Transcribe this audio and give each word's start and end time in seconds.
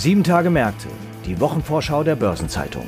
Sieben 0.00 0.24
Tage 0.24 0.48
Märkte, 0.48 0.88
die 1.26 1.38
Wochenvorschau 1.40 2.02
der 2.02 2.16
Börsenzeitung. 2.16 2.86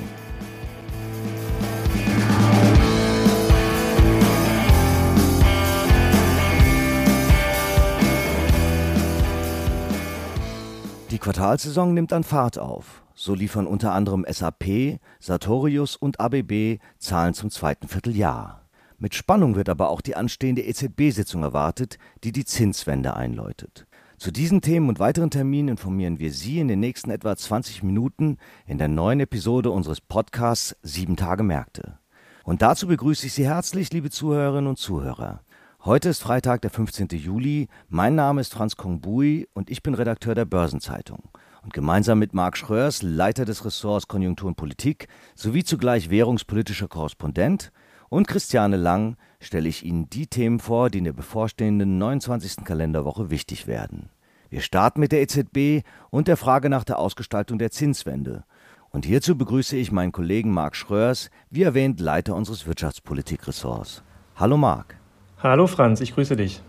Die 11.10 11.19
Quartalsaison 11.19 11.92
nimmt 11.92 12.14
an 12.14 12.24
Fahrt 12.24 12.59
auf. 12.59 13.03
So 13.15 13.35
liefern 13.35 13.67
unter 13.67 13.92
anderem 13.92 14.24
SAP, 14.26 14.99
Sartorius 15.21 15.97
und 15.97 16.19
ABB 16.19 16.79
Zahlen 16.97 17.34
zum 17.34 17.51
zweiten 17.51 17.88
Vierteljahr. 17.88 18.64
Mit 18.97 19.14
Spannung 19.14 19.55
wird 19.55 19.69
aber 19.69 19.91
auch 19.91 20.00
die 20.00 20.16
anstehende 20.16 20.62
EZB-Sitzung 20.62 21.42
erwartet, 21.42 21.98
die 22.24 22.33
die 22.33 22.47
Zinswende 22.47 23.14
einläutet. 23.14 23.86
Zu 24.22 24.30
diesen 24.30 24.60
Themen 24.60 24.88
und 24.88 25.00
weiteren 25.00 25.30
Terminen 25.30 25.66
informieren 25.66 26.20
wir 26.20 26.32
Sie 26.32 26.60
in 26.60 26.68
den 26.68 26.78
nächsten 26.78 27.10
etwa 27.10 27.36
20 27.36 27.82
Minuten 27.82 28.38
in 28.66 28.78
der 28.78 28.86
neuen 28.86 29.18
Episode 29.18 29.72
unseres 29.72 30.00
Podcasts 30.00 30.76
Sieben 30.80 31.16
Tage 31.16 31.42
Märkte. 31.42 31.98
Und 32.44 32.62
dazu 32.62 32.86
begrüße 32.86 33.27
ich 33.27 33.32
Sie 33.32 33.44
herzlich, 33.44 33.92
liebe 33.92 34.10
Zuhörerinnen 34.10 34.68
und 34.68 34.78
Zuhörer. 34.78 35.40
Heute 35.84 36.08
ist 36.08 36.22
Freitag, 36.22 36.62
der 36.62 36.70
15. 36.70 37.08
Juli. 37.14 37.66
Mein 37.88 38.14
Name 38.14 38.40
ist 38.40 38.52
Franz 38.52 38.77
Kongbui 38.77 39.48
und 39.54 39.70
ich 39.70 39.82
bin 39.82 39.94
Redakteur 39.94 40.36
der 40.36 40.44
Börsenzeitung. 40.44 41.30
Und 41.64 41.74
gemeinsam 41.74 42.20
mit 42.20 42.32
Marc 42.32 42.56
Schröers, 42.56 43.02
Leiter 43.02 43.44
des 43.44 43.64
Ressorts 43.64 44.06
Konjunktur 44.06 44.46
und 44.46 44.54
Politik, 44.54 45.08
sowie 45.34 45.64
zugleich 45.64 46.10
währungspolitischer 46.10 46.86
Korrespondent, 46.86 47.72
und 48.12 48.28
Christiane 48.28 48.77
Lang 48.77 49.16
stelle 49.45 49.69
ich 49.69 49.84
Ihnen 49.84 50.09
die 50.09 50.27
Themen 50.27 50.58
vor, 50.58 50.91
die 50.91 50.98
in 50.98 51.05
der 51.05 51.12
bevorstehenden 51.12 51.98
29. 51.98 52.64
Kalenderwoche 52.64 53.30
wichtig 53.30 53.66
werden. 53.66 54.08
Wir 54.50 54.61
starten 54.61 55.00
mit 55.00 55.12
der 55.12 55.22
EZB 55.22 55.84
und 56.11 56.28
der 56.28 56.36
Frage 56.36 56.69
nach 56.69 56.84
der 56.84 56.98
Ausgestaltung 56.98 57.58
der 57.58 57.70
Zinswende. 57.70 58.44
Und 58.91 59.06
hierzu 59.06 59.36
begrüße 59.36 59.77
ich 59.77 59.91
meinen 59.91 60.12
Kollegen 60.12 60.50
Marc 60.50 60.77
Schröers, 60.77 61.31
wie 61.50 61.62
erwähnt 61.62 62.00
Leiter 62.00 62.36
unseres 62.36 62.66
Wirtschaftspolitikressorts. 62.66 64.03
Hallo 64.36 64.58
Marc. 64.58 64.97
Hallo 65.42 65.66
Franz, 65.66 66.00
ich 66.00 66.14
grüße 66.14 66.36
dich. 66.36 66.62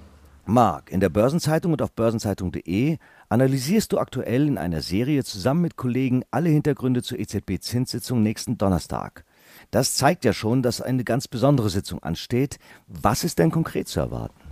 Marc, 0.45 0.91
in 0.91 0.99
der 0.99 1.09
Börsenzeitung 1.09 1.73
und 1.73 1.81
auf 1.81 1.91
börsenzeitung.de 1.91 2.97
analysierst 3.29 3.91
du 3.91 3.97
aktuell 3.97 4.47
in 4.47 4.57
einer 4.57 4.81
Serie 4.81 5.23
zusammen 5.23 5.61
mit 5.61 5.75
Kollegen 5.77 6.23
alle 6.31 6.49
Hintergründe 6.49 7.01
zur 7.01 7.19
EZB-Zinssitzung 7.19 8.21
nächsten 8.21 8.57
Donnerstag. 8.57 9.25
Das 9.71 9.95
zeigt 9.95 10.25
ja 10.25 10.33
schon, 10.33 10.61
dass 10.61 10.81
eine 10.81 11.03
ganz 11.03 11.27
besondere 11.27 11.69
Sitzung 11.69 12.01
ansteht. 12.03 12.57
Was 12.87 13.23
ist 13.23 13.39
denn 13.39 13.51
konkret 13.51 13.87
zu 13.87 13.99
erwarten? 13.99 14.42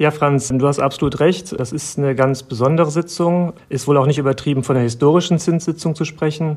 Ja, 0.00 0.12
Franz, 0.12 0.46
du 0.46 0.64
hast 0.64 0.78
absolut 0.78 1.18
recht. 1.18 1.58
Das 1.58 1.72
ist 1.72 1.98
eine 1.98 2.14
ganz 2.14 2.44
besondere 2.44 2.88
Sitzung. 2.88 3.54
Ist 3.68 3.88
wohl 3.88 3.96
auch 3.96 4.06
nicht 4.06 4.18
übertrieben, 4.18 4.62
von 4.62 4.76
der 4.76 4.84
historischen 4.84 5.40
Zinssitzung 5.40 5.96
zu 5.96 6.04
sprechen. 6.04 6.56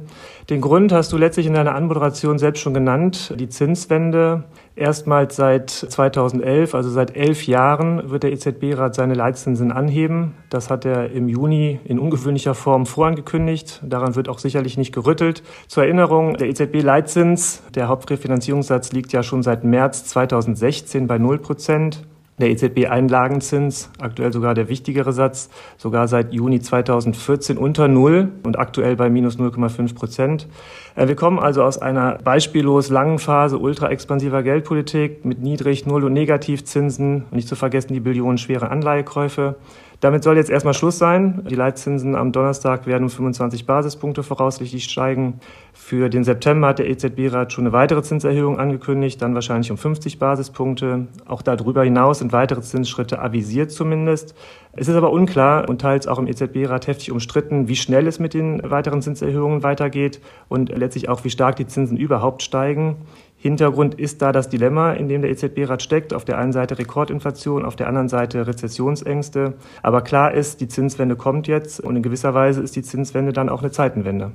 Den 0.51 0.61
Grund 0.61 0.91
hast 0.91 1.11
du 1.11 1.17
letztlich 1.17 1.47
in 1.47 1.55
deiner 1.55 1.73
Anmoderation 1.73 2.37
selbst 2.37 2.59
schon 2.59 2.75
genannt. 2.75 3.33
Die 3.39 3.49
Zinswende. 3.49 4.43
Erstmals 4.75 5.35
seit 5.37 5.71
2011, 5.71 6.75
also 6.75 6.91
seit 6.91 7.17
elf 7.17 7.47
Jahren, 7.47 8.11
wird 8.11 8.21
der 8.21 8.31
EZB-Rat 8.31 8.93
seine 8.93 9.15
Leitzinsen 9.15 9.71
anheben. 9.71 10.35
Das 10.51 10.69
hat 10.69 10.85
er 10.85 11.11
im 11.11 11.27
Juni 11.27 11.79
in 11.83 11.97
ungewöhnlicher 11.97 12.53
Form 12.53 12.85
vorangekündigt. 12.85 13.81
Daran 13.83 14.15
wird 14.15 14.29
auch 14.29 14.37
sicherlich 14.37 14.77
nicht 14.77 14.93
gerüttelt. 14.93 15.41
Zur 15.67 15.83
Erinnerung, 15.83 16.37
der 16.37 16.47
EZB-Leitzins, 16.47 17.63
der 17.73 17.87
Hauptrefinanzierungssatz, 17.87 18.91
liegt 18.91 19.11
ja 19.13 19.23
schon 19.23 19.41
seit 19.41 19.63
März 19.63 20.05
2016 20.05 21.07
bei 21.07 21.17
0 21.17 21.39
Prozent 21.39 22.03
der 22.41 22.49
EZB-Einlagenzins, 22.49 23.89
aktuell 23.99 24.33
sogar 24.33 24.53
der 24.53 24.67
wichtigere 24.67 25.13
Satz, 25.13 25.49
sogar 25.77 26.07
seit 26.07 26.33
Juni 26.33 26.59
2014 26.59 27.57
unter 27.57 27.87
Null 27.87 28.31
und 28.43 28.59
aktuell 28.59 28.95
bei 28.95 29.09
minus 29.09 29.37
0,5 29.37 29.95
Prozent. 29.95 30.47
Äh, 30.95 31.07
wir 31.07 31.15
kommen 31.15 31.39
also 31.39 31.63
aus 31.63 31.77
einer 31.77 32.17
beispiellos 32.23 32.89
langen 32.89 33.19
Phase 33.19 33.57
ultra-expansiver 33.57 34.43
Geldpolitik 34.43 35.23
mit 35.23 35.41
Niedrig-, 35.41 35.85
Null- 35.85 36.03
und 36.03 36.13
Negativzinsen, 36.13 37.25
nicht 37.31 37.47
zu 37.47 37.55
vergessen 37.55 37.93
die 37.93 37.99
billionenschwere 37.99 38.69
Anleihekäufe. 38.69 39.55
Damit 40.01 40.23
soll 40.23 40.35
jetzt 40.35 40.49
erstmal 40.49 40.73
Schluss 40.73 40.97
sein. 40.97 41.43
Die 41.47 41.53
Leitzinsen 41.53 42.15
am 42.15 42.31
Donnerstag 42.31 42.87
werden 42.87 43.03
um 43.03 43.09
25 43.11 43.67
Basispunkte 43.67 44.23
voraussichtlich 44.23 44.85
steigen. 44.85 45.39
Für 45.73 46.09
den 46.09 46.23
September 46.23 46.69
hat 46.69 46.79
der 46.79 46.89
EZB-Rat 46.89 47.53
schon 47.53 47.65
eine 47.65 47.71
weitere 47.71 48.01
Zinserhöhung 48.01 48.57
angekündigt, 48.57 49.21
dann 49.21 49.35
wahrscheinlich 49.35 49.69
um 49.69 49.77
50 49.77 50.17
Basispunkte. 50.17 51.05
Auch 51.27 51.43
darüber 51.43 51.83
hinaus 51.83 52.17
sind 52.17 52.33
weitere 52.33 52.61
Zinsschritte 52.61 53.21
avisiert 53.21 53.69
zumindest. 53.69 54.33
Es 54.73 54.87
ist 54.87 54.95
aber 54.95 55.11
unklar 55.11 55.69
und 55.69 55.81
teils 55.81 56.07
auch 56.07 56.17
im 56.17 56.25
EZB-Rat 56.25 56.87
heftig 56.87 57.11
umstritten, 57.11 57.67
wie 57.67 57.75
schnell 57.75 58.07
es 58.07 58.17
mit 58.17 58.33
den 58.33 58.59
weiteren 58.63 59.03
Zinserhöhungen 59.03 59.61
weitergeht 59.61 60.19
und 60.49 60.69
letztlich 60.75 61.09
auch, 61.09 61.23
wie 61.25 61.29
stark 61.29 61.57
die 61.57 61.67
Zinsen 61.67 61.97
überhaupt 61.97 62.41
steigen. 62.41 62.95
Hintergrund 63.41 63.95
ist 63.95 64.21
da 64.21 64.31
das 64.31 64.49
Dilemma, 64.49 64.93
in 64.93 65.07
dem 65.07 65.23
der 65.23 65.31
EZB-Rat 65.31 65.81
steckt. 65.81 66.13
Auf 66.13 66.25
der 66.25 66.37
einen 66.37 66.51
Seite 66.51 66.77
Rekordinflation, 66.77 67.65
auf 67.65 67.75
der 67.75 67.87
anderen 67.87 68.07
Seite 68.07 68.45
Rezessionsängste. 68.45 69.55
Aber 69.81 70.03
klar 70.03 70.31
ist, 70.35 70.61
die 70.61 70.67
Zinswende 70.67 71.15
kommt 71.15 71.47
jetzt 71.47 71.79
und 71.79 71.95
in 71.95 72.03
gewisser 72.03 72.35
Weise 72.35 72.61
ist 72.61 72.75
die 72.75 72.83
Zinswende 72.83 73.33
dann 73.33 73.49
auch 73.49 73.63
eine 73.63 73.71
Zeitenwende. 73.71 74.31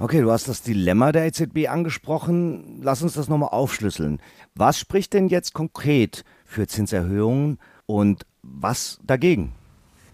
Okay, 0.00 0.22
du 0.22 0.32
hast 0.32 0.48
das 0.48 0.62
Dilemma 0.62 1.12
der 1.12 1.26
EZB 1.26 1.68
angesprochen. 1.68 2.80
Lass 2.82 3.02
uns 3.02 3.14
das 3.14 3.28
nochmal 3.28 3.50
aufschlüsseln. 3.50 4.18
Was 4.56 4.76
spricht 4.76 5.12
denn 5.12 5.28
jetzt 5.28 5.52
konkret 5.52 6.24
für 6.44 6.66
Zinserhöhungen 6.66 7.58
und 7.86 8.26
was 8.42 8.98
dagegen? 9.06 9.52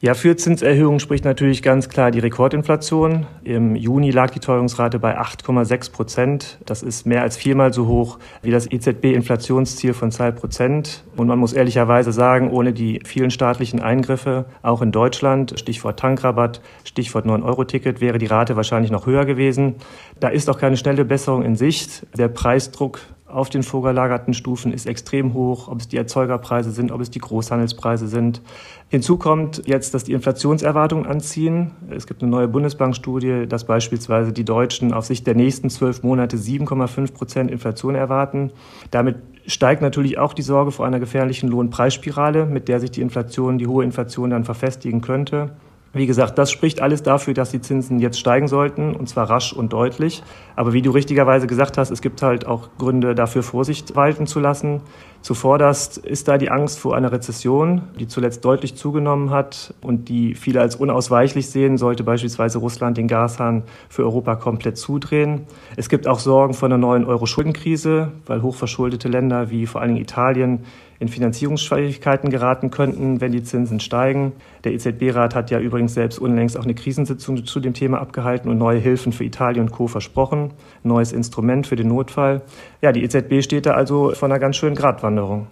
Ja, 0.01 0.15
für 0.15 0.37
Zinserhöhungen 0.37 1.01
spricht 1.01 1.25
natürlich 1.25 1.61
ganz 1.61 1.89
klar 1.89 2.13
die 2.13 2.21
Rekordinflation. 2.21 3.27
Im 3.43 3.75
Juni 3.75 4.13
lag 4.13 4.31
die 4.31 4.39
Teuerungsrate 4.39 5.01
bei 5.01 5.19
8,6 5.19 5.91
Prozent. 5.91 6.59
Das 6.65 6.85
ist 6.85 7.05
mehr 7.05 7.23
als 7.23 7.37
viermal 7.37 7.73
so 7.73 7.89
hoch 7.89 8.21
wie 8.41 8.53
das 8.53 8.71
EZB-Inflationsziel 8.71 9.95
von 9.95 10.13
zwei 10.13 10.31
Prozent. 10.31 11.03
Und 11.17 11.27
man 11.27 11.41
muss 11.41 11.53
ehrlicherweise 11.53 12.13
sagen, 12.13 12.53
ohne 12.53 12.73
die 12.73 13.01
vielen 13.05 13.33
staatlichen 13.33 13.81
Eingriffe, 13.81 14.45
auch 14.63 14.83
in 14.83 14.93
Deutschland, 14.93 15.59
Stichwort 15.59 15.99
Tankrabatt, 15.99 16.61
Stichwort 16.85 17.27
9-Euro-Ticket, 17.27 18.01
wäre 18.01 18.19
die 18.19 18.27
Rate 18.27 18.55
wahrscheinlich 18.55 18.93
noch 18.93 19.07
höher 19.07 19.25
gewesen. 19.25 19.75
Da 20.21 20.29
ist 20.29 20.49
auch 20.49 20.61
keine 20.61 20.77
schnelle 20.77 21.05
Besserung 21.05 21.43
in 21.43 21.57
Sicht. 21.57 22.07
Der 22.17 22.29
Preisdruck 22.29 23.01
auf 23.29 23.51
den 23.51 23.63
vorgelagerten 23.63 24.33
Stufen 24.33 24.73
ist 24.73 24.87
extrem 24.87 25.35
hoch, 25.35 25.69
ob 25.69 25.81
es 25.81 25.89
die 25.89 25.97
Erzeugerpreise 25.97 26.71
sind, 26.71 26.91
ob 26.91 27.01
es 27.01 27.11
die 27.11 27.19
Großhandelspreise 27.19 28.09
sind. 28.09 28.41
Hinzu 28.89 29.19
kommt 29.19 29.67
jetzt, 29.67 29.93
dass 29.93 30.05
die 30.05 30.13
Inflationserwartungen 30.13 31.07
anziehen. 31.07 31.73
Es 31.91 32.07
gibt 32.07 32.23
eine 32.23 32.31
neue 32.31 32.49
Bundesbankstudie, 32.49 33.47
dass 33.47 33.65
beispielsweise 33.65 34.33
die 34.33 34.45
Deutschen 34.45 34.93
auf 34.93 35.05
Sicht 35.05 35.27
der 35.27 35.35
nächsten 35.35 35.69
zwölf 35.69 36.03
Monate 36.03 36.37
7,5 36.39 37.13
Prozent 37.13 37.51
Inflation 37.51 37.95
erwarten. 37.95 38.51
Damit 38.91 39.17
steigt 39.47 39.83
natürlich 39.83 40.19
auch 40.19 40.33
die 40.33 40.43
Sorge 40.43 40.71
vor 40.71 40.87
einer 40.87 41.01
gefährlichen 41.01 41.49
Lohnpreisspirale, 41.49 42.47
mit 42.47 42.69
der 42.69 42.81
sich 42.81 42.91
die 42.91 43.03
Inflation, 43.03 43.59
die 43.59 43.67
hohe 43.67 43.85
Inflation 43.85 44.31
dann 44.31 44.45
verfestigen 44.45 45.01
könnte. 45.03 45.51
Wie 45.99 46.07
gesagt, 46.07 46.39
das 46.39 46.53
spricht 46.53 46.81
alles 46.81 47.03
dafür, 47.03 47.35
dass 47.35 47.51
die 47.51 47.61
Zinsen 47.61 47.99
jetzt 47.99 48.21
steigen 48.21 48.47
sollten, 48.47 48.95
und 48.95 49.09
zwar 49.09 49.29
rasch 49.29 49.53
und 49.53 49.73
deutlich. 49.73 50.23
Aber 50.55 50.73
wie 50.73 50.81
du 50.81 50.93
richtigerweise 50.93 51.49
gesagt 51.49 51.77
hast, 51.77 51.91
es 51.91 52.01
gibt 52.03 52.23
halt 52.23 52.47
auch 52.47 52.69
Gründe 52.79 53.17
dafür, 53.17 53.43
Vorsicht 53.43 53.97
walten 53.97 54.29
zu 54.29 54.39
lassen. 54.39 54.81
Zuvorderst 55.23 55.99
ist 55.99 56.29
da 56.29 56.39
die 56.39 56.53
Angst 56.53 56.79
vor 56.79 56.95
einer 56.95 57.11
Rezession, 57.11 57.83
die 57.99 58.07
zuletzt 58.07 58.45
deutlich 58.45 58.77
zugenommen 58.77 59.31
hat 59.31 59.75
und 59.81 60.09
die 60.09 60.37
viele 60.37 60.61
als 60.61 60.77
unausweichlich 60.77 61.51
sehen, 61.51 61.79
sollte 61.79 62.05
beispielsweise 62.05 62.59
Russland 62.59 62.97
den 62.97 63.09
Gashahn 63.09 63.65
für 63.89 64.05
Europa 64.05 64.37
komplett 64.37 64.79
zudrehen. 64.79 65.47
Es 65.75 65.89
gibt 65.89 66.07
auch 66.07 66.21
Sorgen 66.21 66.55
vor 66.55 66.69
einer 66.69 66.79
neuen 66.79 67.07
Euro-Schuldenkrise, 67.07 68.13
weil 68.27 68.43
hochverschuldete 68.43 69.09
Länder 69.09 69.51
wie 69.51 69.67
vor 69.67 69.81
allen 69.81 69.95
Dingen 69.95 70.03
Italien 70.03 70.61
in 71.01 71.09
Finanzierungsschwierigkeiten 71.09 72.31
geraten 72.31 72.71
könnten, 72.71 73.21
wenn 73.21 73.33
die 73.33 73.43
Zinsen 73.43 73.81
steigen. 73.81 74.33
Der 74.65 74.73
EZB-Rat 74.73 75.35
hat 75.35 75.51
ja 75.51 75.61
übrigens 75.61 75.95
selbst 75.95 76.19
unlängst 76.19 76.57
auch 76.57 76.65
eine 76.65 76.75
Krisensitzung 76.75 77.45
zu 77.45 77.61
dem 77.61 77.75
Thema 77.75 78.01
abgehalten 78.01 78.51
und 78.51 78.59
neue 78.59 78.79
Hilfen 78.79 79.13
für 79.13 79.25
Italien 79.25 79.67
und 79.67 79.73
Co. 79.73 79.87
versprochen. 79.87 80.53
Neues 80.83 81.13
Instrument 81.13 81.67
für 81.67 81.77
den 81.77 81.89
Notfall. 81.89 82.43
Ja, 82.83 82.93
die 82.93 83.05
EZB 83.05 83.43
steht 83.43 83.67
da 83.67 83.75
also 83.75 84.13
vor 84.15 84.29
einer 84.29 84.39
ganz 84.39 84.57
schönen 84.57 84.75
Gratwanderung. 84.75 85.47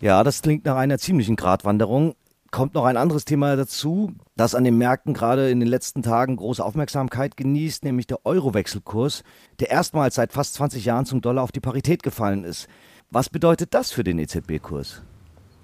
Ja, 0.00 0.24
das 0.24 0.42
klingt 0.42 0.64
nach 0.64 0.76
einer 0.76 0.98
ziemlichen 0.98 1.36
Gratwanderung. 1.36 2.14
Kommt 2.50 2.74
noch 2.74 2.84
ein 2.84 2.98
anderes 2.98 3.24
Thema 3.24 3.56
dazu, 3.56 4.12
das 4.36 4.54
an 4.54 4.64
den 4.64 4.76
Märkten 4.76 5.14
gerade 5.14 5.48
in 5.48 5.58
den 5.58 5.68
letzten 5.68 6.02
Tagen 6.02 6.36
große 6.36 6.62
Aufmerksamkeit 6.62 7.36
genießt, 7.36 7.82
nämlich 7.84 8.06
der 8.08 8.26
Euro-Wechselkurs, 8.26 9.22
der 9.60 9.70
erstmals 9.70 10.16
seit 10.16 10.34
fast 10.34 10.54
20 10.54 10.84
Jahren 10.84 11.06
zum 11.06 11.22
Dollar 11.22 11.44
auf 11.44 11.52
die 11.52 11.60
Parität 11.60 12.02
gefallen 12.02 12.44
ist. 12.44 12.68
Was 13.14 13.28
bedeutet 13.28 13.74
das 13.74 13.92
für 13.92 14.04
den 14.04 14.18
EZB-Kurs? 14.18 15.02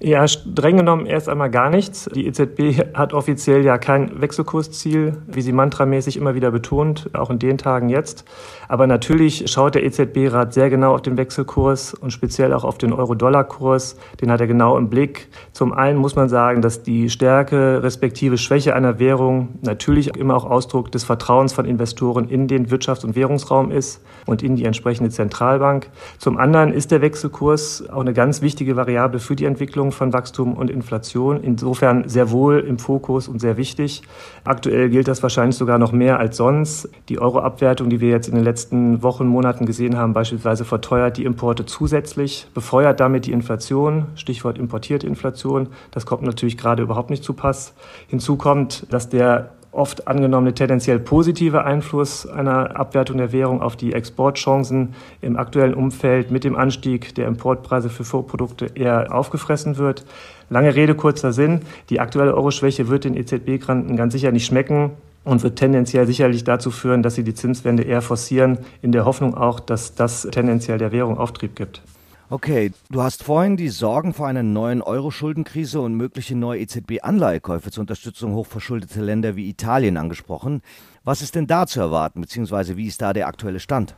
Ja, 0.01 0.29
streng 0.29 0.77
genommen 0.77 1.07
erst 1.07 1.29
einmal 1.29 1.51
gar 1.51 1.71
nichts. 1.71 2.09
Die 2.15 2.29
EZB 2.29 2.95
hat 2.95 3.13
offiziell 3.13 3.65
ja 3.65 3.79
kein 3.79 4.21
Wechselkursziel, 4.21 5.15
wie 5.27 5.43
sie 5.43 5.51
mantramäßig 5.51 6.17
immer 6.17 6.37
wieder 6.37 6.53
betont, 6.53 7.11
auch 7.15 7.31
in 7.31 7.41
den 7.41 7.59
Tagen 7.59 7.89
jetzt. 7.89 8.25
Aber 8.69 8.87
natürlich 8.87 9.51
schaut 9.51 9.75
der 9.75 9.83
EZB-Rat 9.85 10.55
sehr 10.55 10.71
genau 10.71 10.95
auf 10.95 11.03
den 11.03 11.17
Wechselkurs 11.17 11.95
und 11.95 12.13
speziell 12.13 12.53
auch 12.53 12.63
auf 12.63 12.79
den 12.79 12.93
Euro-Dollar-Kurs. 12.93 13.97
Den 14.21 14.31
hat 14.31 14.41
er 14.41 14.47
genau 14.47 14.79
im 14.79 14.89
Blick. 14.89 15.31
Zum 15.51 15.73
einen 15.73 15.99
muss 15.99 16.15
man 16.15 16.29
sagen, 16.29 16.63
dass 16.63 16.85
die 16.85 17.11
Stärke 17.11 17.83
respektive 17.83 18.39
Schwäche 18.39 18.77
einer 18.77 19.01
Währung 19.01 19.59
natürlich 19.63 20.17
immer 20.17 20.37
auch 20.37 20.45
Ausdruck 20.45 20.93
des 20.93 21.03
Vertrauens 21.03 21.53
von 21.53 21.65
Investoren 21.65 22.29
in 22.29 22.47
den 22.47 22.69
Wirtschafts- 22.69 23.05
und 23.05 23.17
Währungsraum 23.17 23.73
ist 23.73 24.01
und 24.27 24.45
in 24.45 24.55
die 24.55 24.65
entsprechende 24.65 25.11
Zentralbank. 25.11 25.91
Zum 26.19 26.39
anderen 26.39 26.73
ist 26.73 26.93
der 26.93 27.03
Wechselkurs 27.03 27.89
auch 27.91 28.03
eine 28.03 28.13
ganz 28.13 28.43
wichtige 28.43 28.77
Variable 28.77 29.19
für 29.19 29.35
die 29.35 29.47
Entwicklung 29.47 29.88
Bekämpfung 29.89 29.93
von 29.93 30.13
Wachstum 30.13 30.55
und 30.55 30.71
Inflation. 30.71 31.43
Insofern 31.43 32.09
sehr 32.09 32.31
wohl 32.31 32.61
im 32.61 32.79
Fokus 32.79 33.29
und 33.29 33.41
sehr 33.41 33.57
wichtig. 33.57 34.03
Aktuell 34.45 34.91
gilt 34.91 35.09
das 35.09 35.23
wahrscheinlich 35.23 35.57
sogar 35.57 35.79
noch 35.79 35.93
mehr 35.93 36.19
als 36.19 36.37
sonst. 36.37 36.89
Die 37.09 37.19
Euro-Abwertung, 37.19 37.91
die 37.91 38.01
wir 38.01 38.11
jetzt 38.11 38.29
in 38.29 38.35
den 38.35 38.45
letzten 38.45 39.03
Wochen, 39.03 39.27
Monaten 39.27 39.67
gesehen 39.67 39.97
haben, 39.97 40.13
beispielsweise 40.13 40.65
verteuert 40.65 41.17
die 41.17 41.25
Importe 41.25 41.65
zusätzlich, 41.67 42.47
befeuert 42.55 43.01
damit 43.01 43.27
die 43.27 43.33
Inflation. 43.33 44.07
Stichwort 44.15 44.59
importierte 44.59 45.07
Inflation. 45.07 45.69
Das 45.91 46.07
kommt 46.07 46.23
natürlich 46.23 46.57
gerade 46.57 46.83
überhaupt 46.83 47.11
nicht 47.11 47.25
zu 47.25 47.33
Pass. 47.33 47.75
Hinzu 48.09 48.37
kommt, 48.37 48.87
dass 48.93 49.09
der 49.09 49.58
oft 49.79 50.09
angenommene 50.09 50.53
tendenziell 50.53 50.99
positive 50.99 51.65
Einfluss 51.65 52.27
einer 52.27 52.79
Abwertung 52.79 53.17
der 53.17 53.33
Währung 53.33 53.63
auf 53.63 53.77
die 53.77 53.93
Exportchancen 53.93 54.95
im 55.23 55.37
aktuellen 55.37 55.75
Umfeld 55.75 56.31
mit 56.31 56.45
dem 56.45 56.57
Anstieg 56.57 57.15
der 57.15 57.29
Importpreise 57.29 57.89
für 57.89 58.05
Vorprodukte 58.05 58.67
eher 58.75 59.15
aufgefressen 59.15 59.79
wird. 59.79 60.05
Lange 60.51 60.75
Rede, 60.75 60.95
kurzer 60.95 61.33
Sinn. 61.33 61.61
Die 61.91 62.01
aktuelle 62.01 62.35
Euroschwäche 62.35 62.89
wird 62.89 63.05
den 63.05 63.17
EZB-Granten 63.17 63.97
ganz 63.97 64.13
sicher 64.13 64.33
nicht 64.33 64.47
schmecken 64.47 64.91
und 65.25 65.43
wird 65.43 65.57
tendenziell 65.57 66.07
sicherlich 66.07 66.43
dazu 66.45 66.71
führen, 66.71 67.03
dass 67.03 67.15
sie 67.15 67.25
die 67.25 67.35
Zinswende 67.35 67.85
eher 67.85 68.03
forcieren, 68.03 68.59
in 68.83 68.93
der 68.93 69.05
Hoffnung 69.05 69.37
auch, 69.37 69.61
dass 69.61 69.95
das 69.95 70.27
tendenziell 70.31 70.79
der 70.79 70.91
Währung 70.93 71.19
Auftrieb 71.19 71.55
gibt. 71.55 71.83
Okay, 72.31 72.73
du 72.91 73.03
hast 73.03 73.23
vorhin 73.23 73.57
die 73.57 73.71
Sorgen 73.71 74.13
vor 74.13 74.27
einer 74.27 74.43
neuen 74.43 74.83
Euro-Schuldenkrise 74.83 75.81
und 75.81 75.95
mögliche 75.95 76.37
neue 76.37 76.61
EZB-Anleihekäufe 76.61 77.71
zur 77.71 77.81
Unterstützung 77.81 78.35
hochverschuldeter 78.35 79.01
Länder 79.01 79.35
wie 79.35 79.49
Italien 79.49 79.97
angesprochen. 79.97 80.61
Was 81.05 81.23
ist 81.23 81.37
denn 81.37 81.47
da 81.47 81.67
zu 81.67 81.81
erwarten, 81.81 82.21
beziehungsweise 82.21 82.77
wie 82.77 82.87
ist 82.87 83.01
da 83.01 83.15
der 83.15 83.29
aktuelle 83.29 83.61
Stand? 83.61 83.95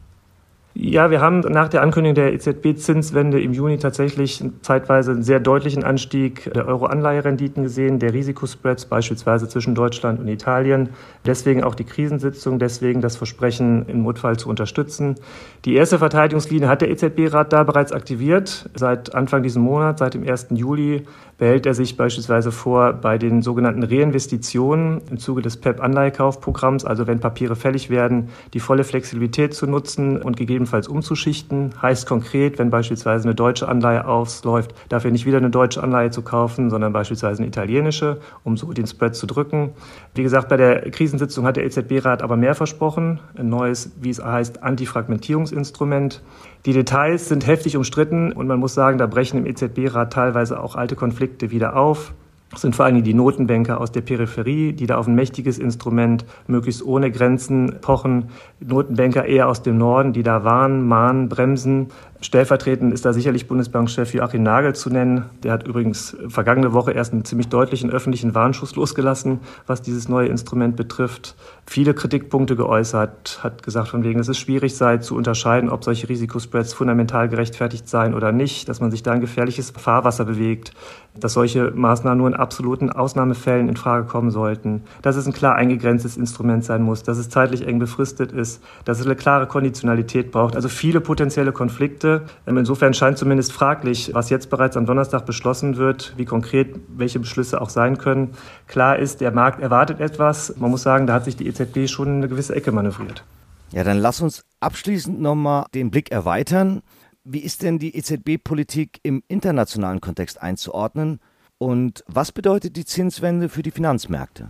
Ja, 0.72 1.10
wir 1.10 1.20
haben 1.20 1.40
nach 1.40 1.68
der 1.68 1.82
Ankündigung 1.82 2.14
der 2.14 2.32
EZB-Zinswende 2.32 3.42
im 3.42 3.52
Juni 3.52 3.78
tatsächlich 3.78 4.44
zeitweise 4.62 5.10
einen 5.10 5.24
sehr 5.24 5.40
deutlichen 5.40 5.82
Anstieg 5.82 6.48
der 6.54 6.68
Euro-Anleiherenditen 6.68 7.64
gesehen, 7.64 7.98
der 7.98 8.14
Risikospreads 8.14 8.86
beispielsweise 8.86 9.48
zwischen 9.48 9.74
Deutschland 9.74 10.20
und 10.20 10.28
Italien. 10.28 10.90
Deswegen 11.26 11.64
auch 11.64 11.74
die 11.74 11.84
Krisensitzung, 11.84 12.60
deswegen 12.60 13.00
das 13.00 13.16
Versprechen, 13.16 13.86
im 13.88 14.04
Notfall 14.04 14.36
zu 14.36 14.48
unterstützen. 14.48 15.16
Die 15.64 15.74
erste 15.74 15.98
Verteidigungslinie 15.98 16.68
hat 16.68 16.82
der 16.82 16.90
EZB-Rat 16.90 17.52
da 17.52 17.64
bereits 17.64 17.90
aktiviert. 17.90 18.70
Seit 18.74 19.12
Anfang 19.12 19.42
diesen 19.42 19.62
Monats, 19.62 19.98
seit 19.98 20.14
dem 20.14 20.22
1. 20.22 20.48
Juli, 20.50 21.02
behält 21.40 21.64
er 21.64 21.72
sich 21.72 21.96
beispielsweise 21.96 22.52
vor, 22.52 22.92
bei 22.92 23.16
den 23.16 23.40
sogenannten 23.40 23.82
Reinvestitionen 23.82 25.00
im 25.10 25.18
Zuge 25.18 25.40
des 25.40 25.56
PEP-Anleihekaufprogramms, 25.56 26.84
also 26.84 27.06
wenn 27.06 27.18
Papiere 27.18 27.56
fällig 27.56 27.88
werden, 27.88 28.28
die 28.52 28.60
volle 28.60 28.84
Flexibilität 28.84 29.54
zu 29.54 29.66
nutzen 29.66 30.20
und 30.20 30.36
gegebenenfalls 30.36 30.86
umzuschichten. 30.86 31.70
Heißt 31.80 32.06
konkret, 32.06 32.58
wenn 32.58 32.68
beispielsweise 32.68 33.24
eine 33.24 33.34
deutsche 33.34 33.68
Anleihe 33.68 34.06
ausläuft, 34.06 34.74
dafür 34.90 35.10
nicht 35.10 35.24
wieder 35.24 35.38
eine 35.38 35.48
deutsche 35.48 35.82
Anleihe 35.82 36.10
zu 36.10 36.20
kaufen, 36.20 36.68
sondern 36.68 36.92
beispielsweise 36.92 37.38
eine 37.38 37.48
italienische, 37.48 38.20
um 38.44 38.58
so 38.58 38.74
den 38.74 38.86
Spread 38.86 39.16
zu 39.16 39.26
drücken. 39.26 39.70
Wie 40.14 40.22
gesagt, 40.22 40.50
bei 40.50 40.58
der 40.58 40.90
Krisensitzung 40.90 41.46
hat 41.46 41.56
der 41.56 41.64
EZB-Rat 41.64 42.20
aber 42.22 42.36
mehr 42.36 42.54
versprochen. 42.54 43.18
Ein 43.34 43.48
neues, 43.48 43.92
wie 43.98 44.10
es 44.10 44.22
heißt, 44.22 44.62
Antifragmentierungsinstrument. 44.62 46.20
Die 46.66 46.74
Details 46.74 47.30
sind 47.30 47.46
heftig 47.46 47.78
umstritten 47.78 48.32
und 48.32 48.46
man 48.46 48.58
muss 48.58 48.74
sagen, 48.74 48.98
da 48.98 49.06
brechen 49.06 49.38
im 49.38 49.46
EZB-Rat 49.46 50.12
teilweise 50.12 50.60
auch 50.60 50.76
alte 50.76 50.94
Konflikte 50.94 51.29
wieder 51.40 51.76
auf. 51.76 52.14
Das 52.50 52.62
sind 52.62 52.74
vor 52.74 52.84
allem 52.84 53.04
die 53.04 53.14
Notenbanker 53.14 53.80
aus 53.80 53.92
der 53.92 54.00
Peripherie, 54.00 54.72
die 54.72 54.86
da 54.86 54.98
auf 54.98 55.06
ein 55.06 55.14
mächtiges 55.14 55.58
Instrument 55.58 56.24
möglichst 56.48 56.84
ohne 56.84 57.12
Grenzen 57.12 57.76
pochen. 57.80 58.30
Notenbanker 58.58 59.24
eher 59.24 59.48
aus 59.48 59.62
dem 59.62 59.78
Norden, 59.78 60.12
die 60.12 60.24
da 60.24 60.42
warnen, 60.42 60.88
mahnen, 60.88 61.28
bremsen. 61.28 61.88
Stellvertretend 62.22 62.92
ist 62.92 63.06
da 63.06 63.14
sicherlich 63.14 63.48
Bundesbankchef 63.48 64.12
Joachim 64.12 64.42
Nagel 64.42 64.74
zu 64.74 64.90
nennen. 64.90 65.24
Der 65.42 65.52
hat 65.52 65.66
übrigens 65.66 66.14
vergangene 66.28 66.74
Woche 66.74 66.92
erst 66.92 67.14
einen 67.14 67.24
ziemlich 67.24 67.48
deutlichen 67.48 67.90
öffentlichen 67.90 68.34
Warnschuss 68.34 68.76
losgelassen, 68.76 69.40
was 69.66 69.80
dieses 69.80 70.10
neue 70.10 70.28
Instrument 70.28 70.76
betrifft. 70.76 71.34
Viele 71.64 71.94
Kritikpunkte 71.94 72.56
geäußert, 72.56 73.40
hat 73.42 73.62
gesagt 73.62 73.88
von 73.88 74.04
wegen, 74.04 74.18
dass 74.18 74.28
es 74.28 74.38
schwierig 74.38 74.76
sei 74.76 74.98
zu 74.98 75.16
unterscheiden, 75.16 75.70
ob 75.70 75.82
solche 75.82 76.10
Risikospreads 76.10 76.74
fundamental 76.74 77.30
gerechtfertigt 77.30 77.88
seien 77.88 78.12
oder 78.12 78.32
nicht, 78.32 78.68
dass 78.68 78.80
man 78.80 78.90
sich 78.90 79.02
da 79.02 79.14
in 79.14 79.22
gefährliches 79.22 79.70
Fahrwasser 79.70 80.26
bewegt, 80.26 80.72
dass 81.18 81.32
solche 81.32 81.70
Maßnahmen 81.70 82.18
nur 82.18 82.28
in 82.28 82.34
absoluten 82.34 82.90
Ausnahmefällen 82.90 83.68
in 83.68 83.76
Frage 83.76 84.06
kommen 84.06 84.30
sollten, 84.30 84.82
dass 85.00 85.16
es 85.16 85.26
ein 85.26 85.32
klar 85.32 85.54
eingegrenztes 85.54 86.18
Instrument 86.18 86.64
sein 86.64 86.82
muss, 86.82 87.02
dass 87.02 87.16
es 87.16 87.30
zeitlich 87.30 87.66
eng 87.66 87.78
befristet 87.78 88.30
ist, 88.30 88.62
dass 88.84 89.00
es 89.00 89.06
eine 89.06 89.16
klare 89.16 89.46
Konditionalität 89.46 90.32
braucht. 90.32 90.54
Also 90.54 90.68
viele 90.68 91.00
potenzielle 91.00 91.52
Konflikte 91.52 92.09
Konflikte. 92.10 92.34
Ähm, 92.46 92.58
insofern 92.58 92.94
scheint 92.94 93.18
zumindest 93.18 93.52
fraglich, 93.52 94.10
was 94.14 94.30
jetzt 94.30 94.50
bereits 94.50 94.76
am 94.76 94.86
Donnerstag 94.86 95.26
beschlossen 95.26 95.76
wird, 95.76 96.14
wie 96.16 96.24
konkret 96.24 96.78
welche 96.88 97.20
Beschlüsse 97.20 97.60
auch 97.60 97.70
sein 97.70 97.98
können. 97.98 98.34
Klar 98.66 98.98
ist, 98.98 99.20
der 99.20 99.30
Markt 99.30 99.60
erwartet 99.60 100.00
etwas. 100.00 100.56
Man 100.56 100.70
muss 100.70 100.82
sagen, 100.82 101.06
da 101.06 101.14
hat 101.14 101.24
sich 101.24 101.36
die 101.36 101.46
EZB 101.46 101.88
schon 101.88 102.08
eine 102.08 102.28
gewisse 102.28 102.54
Ecke 102.54 102.72
manövriert. 102.72 103.24
Ja, 103.72 103.84
dann 103.84 103.98
lass 103.98 104.20
uns 104.20 104.42
abschließend 104.60 105.20
nochmal 105.20 105.66
den 105.74 105.90
Blick 105.90 106.10
erweitern. 106.10 106.82
Wie 107.22 107.40
ist 107.40 107.62
denn 107.62 107.78
die 107.78 107.96
EZB-Politik 107.96 108.98
im 109.02 109.22
internationalen 109.28 110.00
Kontext 110.00 110.42
einzuordnen? 110.42 111.20
Und 111.58 112.02
was 112.08 112.32
bedeutet 112.32 112.76
die 112.76 112.86
Zinswende 112.86 113.48
für 113.48 113.62
die 113.62 113.70
Finanzmärkte? 113.70 114.48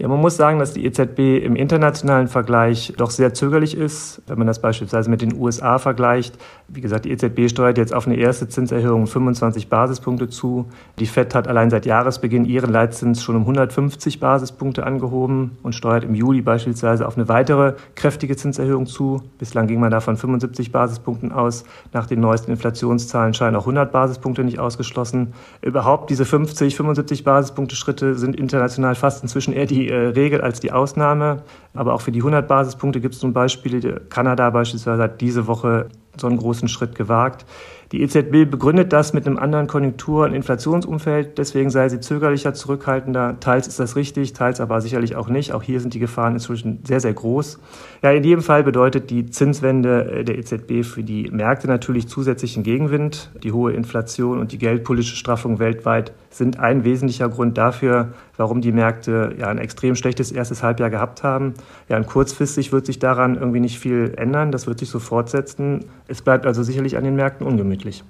Ja, 0.00 0.06
man 0.06 0.20
muss 0.20 0.36
sagen, 0.36 0.60
dass 0.60 0.74
die 0.74 0.84
EZB 0.84 1.44
im 1.44 1.56
internationalen 1.56 2.28
Vergleich 2.28 2.92
doch 2.96 3.10
sehr 3.10 3.34
zögerlich 3.34 3.76
ist. 3.76 4.22
Wenn 4.28 4.38
man 4.38 4.46
das 4.46 4.60
beispielsweise 4.60 5.10
mit 5.10 5.22
den 5.22 5.34
USA 5.34 5.78
vergleicht, 5.78 6.38
wie 6.68 6.80
gesagt, 6.80 7.04
die 7.04 7.10
EZB 7.10 7.48
steuert 7.50 7.78
jetzt 7.78 7.92
auf 7.92 8.06
eine 8.06 8.14
erste 8.14 8.46
Zinserhöhung 8.46 9.08
25 9.08 9.68
Basispunkte 9.68 10.28
zu. 10.28 10.66
Die 11.00 11.06
FED 11.06 11.34
hat 11.34 11.48
allein 11.48 11.70
seit 11.70 11.84
Jahresbeginn 11.84 12.44
ihren 12.44 12.70
Leitzins 12.70 13.24
schon 13.24 13.34
um 13.34 13.42
150 13.42 14.20
Basispunkte 14.20 14.86
angehoben 14.86 15.58
und 15.64 15.74
steuert 15.74 16.04
im 16.04 16.14
Juli 16.14 16.42
beispielsweise 16.42 17.04
auf 17.04 17.16
eine 17.16 17.28
weitere 17.28 17.74
kräftige 17.96 18.36
Zinserhöhung 18.36 18.86
zu. 18.86 19.22
Bislang 19.40 19.66
ging 19.66 19.80
man 19.80 19.90
da 19.90 19.98
von 19.98 20.16
75 20.16 20.70
Basispunkten 20.70 21.32
aus. 21.32 21.64
Nach 21.92 22.06
den 22.06 22.20
neuesten 22.20 22.52
Inflationszahlen 22.52 23.34
scheinen 23.34 23.56
auch 23.56 23.62
100 23.62 23.90
Basispunkte 23.90 24.44
nicht 24.44 24.60
ausgeschlossen. 24.60 25.32
Überhaupt 25.60 26.08
diese 26.08 26.24
50, 26.24 26.76
75 26.76 27.24
Basispunkte 27.24 27.74
Schritte 27.74 28.14
sind 28.14 28.36
international 28.36 28.94
fast 28.94 29.24
inzwischen 29.24 29.52
eher 29.52 29.66
die 29.66 29.87
äh, 29.88 30.08
Regel 30.08 30.40
als 30.40 30.60
die 30.60 30.72
Ausnahme. 30.72 31.42
Aber 31.74 31.94
auch 31.94 32.00
für 32.00 32.12
die 32.12 32.20
100 32.20 32.46
Basispunkte 32.46 33.00
gibt 33.00 33.14
es 33.14 33.22
nun 33.22 33.32
Beispiele. 33.32 34.00
Kanada 34.08 34.50
beispielsweise 34.50 35.02
hat 35.02 35.20
diese 35.20 35.46
Woche 35.46 35.88
so 36.16 36.26
einen 36.26 36.36
großen 36.36 36.68
Schritt 36.68 36.94
gewagt. 36.94 37.46
Die 37.92 38.02
EZB 38.02 38.50
begründet 38.50 38.92
das 38.92 39.14
mit 39.14 39.26
einem 39.26 39.38
anderen 39.38 39.66
Konjunktur- 39.66 40.26
und 40.26 40.34
Inflationsumfeld. 40.34 41.38
Deswegen 41.38 41.70
sei 41.70 41.88
sie 41.88 42.00
zögerlicher, 42.00 42.52
zurückhaltender. 42.52 43.40
Teils 43.40 43.66
ist 43.66 43.80
das 43.80 43.96
richtig, 43.96 44.34
teils 44.34 44.60
aber 44.60 44.82
sicherlich 44.82 45.16
auch 45.16 45.28
nicht. 45.28 45.54
Auch 45.54 45.62
hier 45.62 45.80
sind 45.80 45.94
die 45.94 45.98
Gefahren 45.98 46.34
inzwischen 46.34 46.80
sehr, 46.84 47.00
sehr 47.00 47.14
groß. 47.14 47.58
Ja, 48.02 48.10
in 48.10 48.24
jedem 48.24 48.42
Fall 48.42 48.62
bedeutet 48.62 49.08
die 49.08 49.30
Zinswende 49.30 50.22
der 50.22 50.36
EZB 50.36 50.84
für 50.84 51.02
die 51.02 51.30
Märkte 51.30 51.66
natürlich 51.66 52.08
zusätzlichen 52.08 52.62
Gegenwind. 52.62 53.30
Die 53.42 53.52
hohe 53.52 53.72
Inflation 53.72 54.38
und 54.38 54.52
die 54.52 54.58
geldpolitische 54.58 55.16
Straffung 55.16 55.58
weltweit 55.58 56.12
sind 56.30 56.58
ein 56.58 56.84
wesentlicher 56.84 57.28
Grund 57.28 57.58
dafür, 57.58 58.12
warum 58.36 58.60
die 58.60 58.72
Märkte 58.72 59.34
ja 59.38 59.48
ein 59.48 59.58
extrem 59.58 59.94
schlechtes 59.94 60.30
erstes 60.30 60.62
Halbjahr 60.62 60.90
gehabt 60.90 61.22
haben. 61.22 61.54
Ja, 61.88 61.96
und 61.96 62.06
kurzfristig 62.06 62.72
wird 62.72 62.86
sich 62.86 62.98
daran 62.98 63.36
irgendwie 63.36 63.60
nicht 63.60 63.78
viel 63.78 64.14
ändern. 64.16 64.52
Das 64.52 64.66
wird 64.66 64.78
sich 64.78 64.90
so 64.90 64.98
fortsetzen. 64.98 65.84
Es 66.06 66.22
bleibt 66.22 66.46
also 66.46 66.62
sicherlich 66.62 66.96
an 66.96 67.04
den 67.04 67.16
Märkten 67.16 67.46
ungemütlich. 67.46 68.04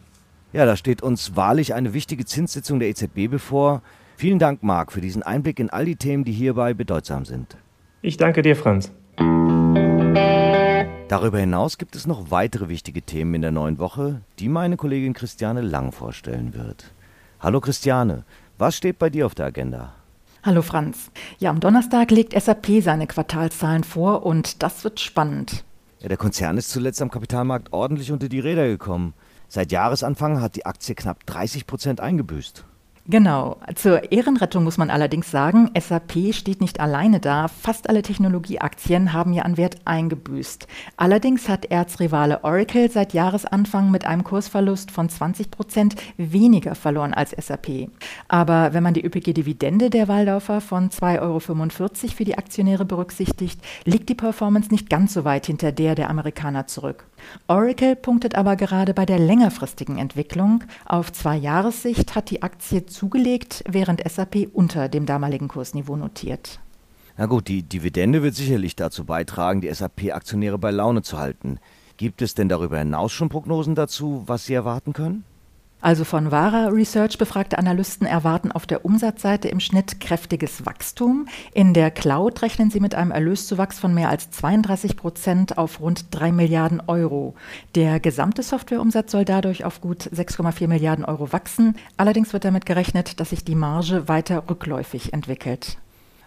Ja, 0.53 0.65
da 0.65 0.77
steht 0.77 1.03
uns 1.03 1.37
wahrlich 1.37 1.75
eine 1.75 1.93
wichtige 1.93 2.25
Zinssitzung 2.25 2.79
der 2.79 2.89
EZB 2.89 3.29
bevor. 3.31 3.83
Vielen 4.17 4.39
Dank, 4.39 4.63
Marc, 4.63 4.93
für 4.93 5.01
diesen 5.01 5.23
Einblick 5.23 5.61
in 5.61 5.71
all 5.71 5.85
die 5.85 5.97
Themen, 5.97 6.25
die 6.25 6.33
hierbei 6.33 6.75
bedeutsam 6.75 7.25
sind. 7.25 7.57
Ich 8.03 8.17
danke 8.17 8.43
dir, 8.43 8.57
Franz. 8.57 8.91
Darüber 11.09 11.39
hinaus 11.39 11.79
gibt 11.79 11.97
es 11.97 12.07
noch 12.07 12.31
weitere 12.31 12.69
wichtige 12.69 13.03
Themen 13.03 13.35
in 13.35 13.43
der 13.43 13.51
neuen 13.51 13.79
Woche, 13.79 14.21
die 14.39 14.49
meine 14.49 14.77
Kollegin 14.77 15.15
Christiane 15.15 15.61
Lang 15.61 15.93
vorstellen 15.93 16.55
wird. 16.55 16.93
Hallo 17.41 17.61
Christiane, 17.61 18.25
was 18.59 18.77
steht 18.77 18.99
bei 18.99 19.11
dir 19.11 19.25
auf 19.25 19.37
der 19.37 19.47
Agenda? 19.47 19.93
Hallo 20.43 20.61
Franz. 20.61 21.13
Ja, 21.39 21.51
am 21.51 21.61
Donnerstag 21.61 22.11
legt 22.11 22.33
SAP 22.33 22.83
seine 22.83 23.07
Quartalszahlen 23.07 23.85
vor 23.85 24.27
und 24.27 24.65
das 24.65 24.83
wird 24.83 24.99
spannend. 24.99 25.63
Ja, 26.01 26.09
der 26.09 26.17
Konzern 26.17 26.59
ist 26.59 26.71
zuletzt 26.71 27.01
am 27.01 27.13
Kapitalmarkt 27.13 27.73
ordentlich 27.73 28.11
unter 28.11 28.29
die 28.29 28.41
Räder 28.41 28.67
gekommen. 28.67 29.15
Seit 29.47 29.71
Jahresanfang 29.71 30.41
hat 30.41 30.57
die 30.57 30.67
Aktie 30.67 30.97
knapp 30.97 31.27
30 31.27 31.69
Prozent 31.69 32.01
eingebüßt. 32.01 32.65
Genau. 33.11 33.57
Zur 33.75 34.13
Ehrenrettung 34.13 34.65
muss 34.65 34.77
man 34.77 34.91
allerdings 34.91 35.31
sagen, 35.31 35.71
SAP 35.75 36.35
steht 36.35 36.61
nicht 36.61 36.79
alleine 36.79 37.21
da. 37.21 37.49
Fast 37.49 37.89
alle 37.89 38.03
Technologieaktien 38.03 39.15
haben 39.15 39.33
ja 39.33 39.45
an 39.45 39.57
Wert 39.57 39.77
eingebüßt. 39.87 40.67
Allerdings 40.99 41.49
hat 41.49 41.65
Erzrivale 41.65 42.45
Oracle 42.45 42.91
seit 42.91 43.15
Jahresanfang 43.15 43.91
mit 43.91 44.05
einem 44.05 44.25
Kursverlust 44.25 44.91
von 44.91 45.09
20 45.09 45.51
Prozent 45.51 45.95
weniger 46.19 46.75
verloren 46.75 47.15
als 47.15 47.31
SAP. 47.31 47.89
Aber 48.29 48.75
wenn 48.75 48.83
man 48.83 48.93
die 48.93 49.07
üppige 49.07 49.33
Dividende 49.33 49.89
der 49.89 50.07
Waldorfer 50.09 50.61
von 50.61 50.91
2,45 50.91 51.23
Euro 51.23 51.41
für 51.41 52.25
die 52.25 52.37
Aktionäre 52.37 52.85
berücksichtigt, 52.85 53.59
liegt 53.87 54.11
die 54.11 54.17
Performance 54.17 54.71
nicht 54.71 54.91
ganz 54.91 55.15
so 55.15 55.25
weit 55.25 55.47
hinter 55.47 55.73
der 55.73 55.95
der 55.95 56.11
Amerikaner 56.11 56.67
zurück. 56.67 57.07
Oracle 57.47 57.97
punktet 57.97 58.35
aber 58.35 58.57
gerade 58.57 58.95
bei 58.95 59.07
der 59.07 59.19
längerfristigen 59.19 59.99
Entwicklung. 59.99 60.65
Auf 60.85 61.13
zwei 61.13 61.37
Jahressicht 61.37 62.15
hat 62.15 62.31
die 62.31 62.43
Aktie 62.43 62.87
zugelegt, 62.99 63.63
während 63.69 64.03
SAP 64.09 64.49
unter 64.53 64.89
dem 64.89 65.07
damaligen 65.07 65.47
Kursniveau 65.47 65.95
notiert. 65.95 66.59
Na 67.17 67.27
gut, 67.27 67.47
die 67.47 67.63
Dividende 67.63 68.23
wird 68.23 68.35
sicherlich 68.35 68.75
dazu 68.75 69.05
beitragen, 69.05 69.61
die 69.61 69.73
SAP-Aktionäre 69.73 70.59
bei 70.59 70.73
Laune 70.73 71.03
zu 71.03 71.19
halten. 71.19 71.61
Gibt 71.97 72.23
es 72.23 72.35
denn 72.35 72.49
darüber 72.49 72.79
hinaus 72.79 73.13
schon 73.13 73.29
Prognosen 73.29 73.77
dazu, 73.77 74.25
was 74.27 74.47
sie 74.47 74.55
erwarten 74.55 74.93
können? 74.93 75.25
Also 75.81 76.05
von 76.05 76.33
Vara 76.33 76.67
Research 76.67 77.19
befragte 77.19 77.57
Analysten 77.57 78.05
erwarten 78.05 78.51
auf 78.51 78.67
der 78.67 78.85
Umsatzseite 78.85 79.47
im 79.49 79.61
Schnitt 79.61 80.01
kräftiges 80.01 80.67
Wachstum. 80.67 81.29
In 81.53 81.73
der 81.73 81.93
Cloud 81.93 82.43
rechnen 82.43 82.71
sie 82.71 82.81
mit 82.81 82.97
einem 82.97 83.13
Erlöszuwachs 83.13 83.79
von 83.79 83.95
mehr 83.95 84.09
als 84.09 84.31
32 84.33 84.97
Prozent 84.97 85.57
auf 85.57 85.81
rund 85.81 86.07
3 86.11 86.33
Milliarden 86.33 86.83
Euro. 86.89 87.35
Der 87.77 88.01
gesamte 88.01 88.43
Softwareumsatz 88.43 89.13
soll 89.13 89.25
dadurch 89.25 89.65
auf 89.65 89.81
gut 89.81 90.11
6,4 90.13 90.67
Milliarden 90.67 91.05
Euro 91.05 91.33
wachsen. 91.33 91.77
Allerdings 91.97 92.33
wird 92.33 92.45
damit 92.45 92.67
gerechnet, 92.67 93.21
dass 93.21 93.31
sich 93.31 93.45
die 93.45 93.55
Marge 93.55 94.09
weiter 94.09 94.45
rückläufig 94.51 95.13
entwickelt. 95.13 95.79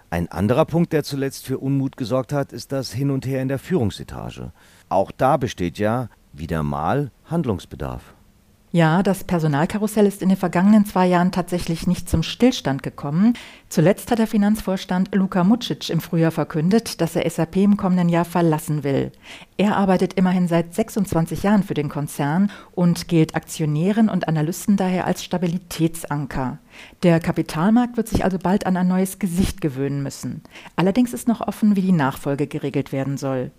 Ein 0.10 0.32
anderer 0.32 0.66
Punkt, 0.66 0.94
der 0.94 1.04
zuletzt 1.04 1.46
für 1.46 1.58
Unmut 1.58 1.98
gesorgt 1.98 2.32
hat, 2.32 2.54
ist 2.54 2.72
das 2.72 2.94
Hin 2.94 3.12
und 3.12 3.26
Her 3.26 3.42
in 3.42 3.50
der 3.50 3.60
Führungsetage. 3.60 4.54
Auch 4.88 5.12
da 5.12 5.36
besteht 5.36 5.78
ja 5.78 6.08
wieder 6.32 6.64
mal 6.64 7.12
Handlungsbedarf. 7.26 8.14
Ja, 8.74 9.04
das 9.04 9.26
Personalkarussell 9.26 10.06
ist 10.06 10.22
in 10.22 10.30
den 10.30 10.38
vergangenen 10.38 10.86
zwei 10.86 11.06
Jahren 11.06 11.34
tatsächlich 11.34 11.88
nicht 11.88 12.10
zum 12.10 12.24
Stillstand 12.24 12.84
gekommen. 12.84 13.34
Zuletzt 13.68 14.10
hat 14.12 14.20
der 14.20 14.28
Finanzvorstand 14.28 15.14
Luka 15.14 15.44
Mucic 15.44 15.90
im 15.90 16.00
Frühjahr 16.00 16.32
verkündet, 16.32 17.02
dass 17.02 17.18
er 17.18 17.30
SAP 17.30 17.58
im 17.58 17.76
kommenden 17.76 18.08
Jahr 18.08 18.24
verlassen 18.24 18.86
will. 18.86 19.12
Er 19.58 19.76
arbeitet 19.76 20.14
immerhin 20.14 20.48
seit 20.48 20.74
26 20.74 21.44
Jahren 21.44 21.64
für 21.64 21.74
den 21.74 21.90
Konzern 21.90 22.50
und 22.72 23.10
gilt 23.10 23.36
Aktionären 23.36 24.08
und 24.08 24.30
Analysten 24.30 24.78
daher 24.78 25.06
als 25.06 25.22
Stabilitätsanker. 25.22 26.60
Der 27.04 27.20
Kapitalmarkt 27.20 27.98
wird 27.98 28.08
sich 28.08 28.24
also 28.24 28.40
bald 28.40 28.66
an 28.66 28.78
ein 28.78 28.88
neues 28.88 29.20
Gesicht 29.20 29.60
gewöhnen 29.60 30.02
müssen. 30.02 30.44
Allerdings 30.78 31.12
ist 31.12 31.28
noch 31.28 31.42
offen, 31.46 31.76
wie 31.76 31.82
die 31.82 31.92
Nachfolge 31.92 32.48
geregelt 32.48 32.94
werden 32.94 33.18
soll. 33.18 33.52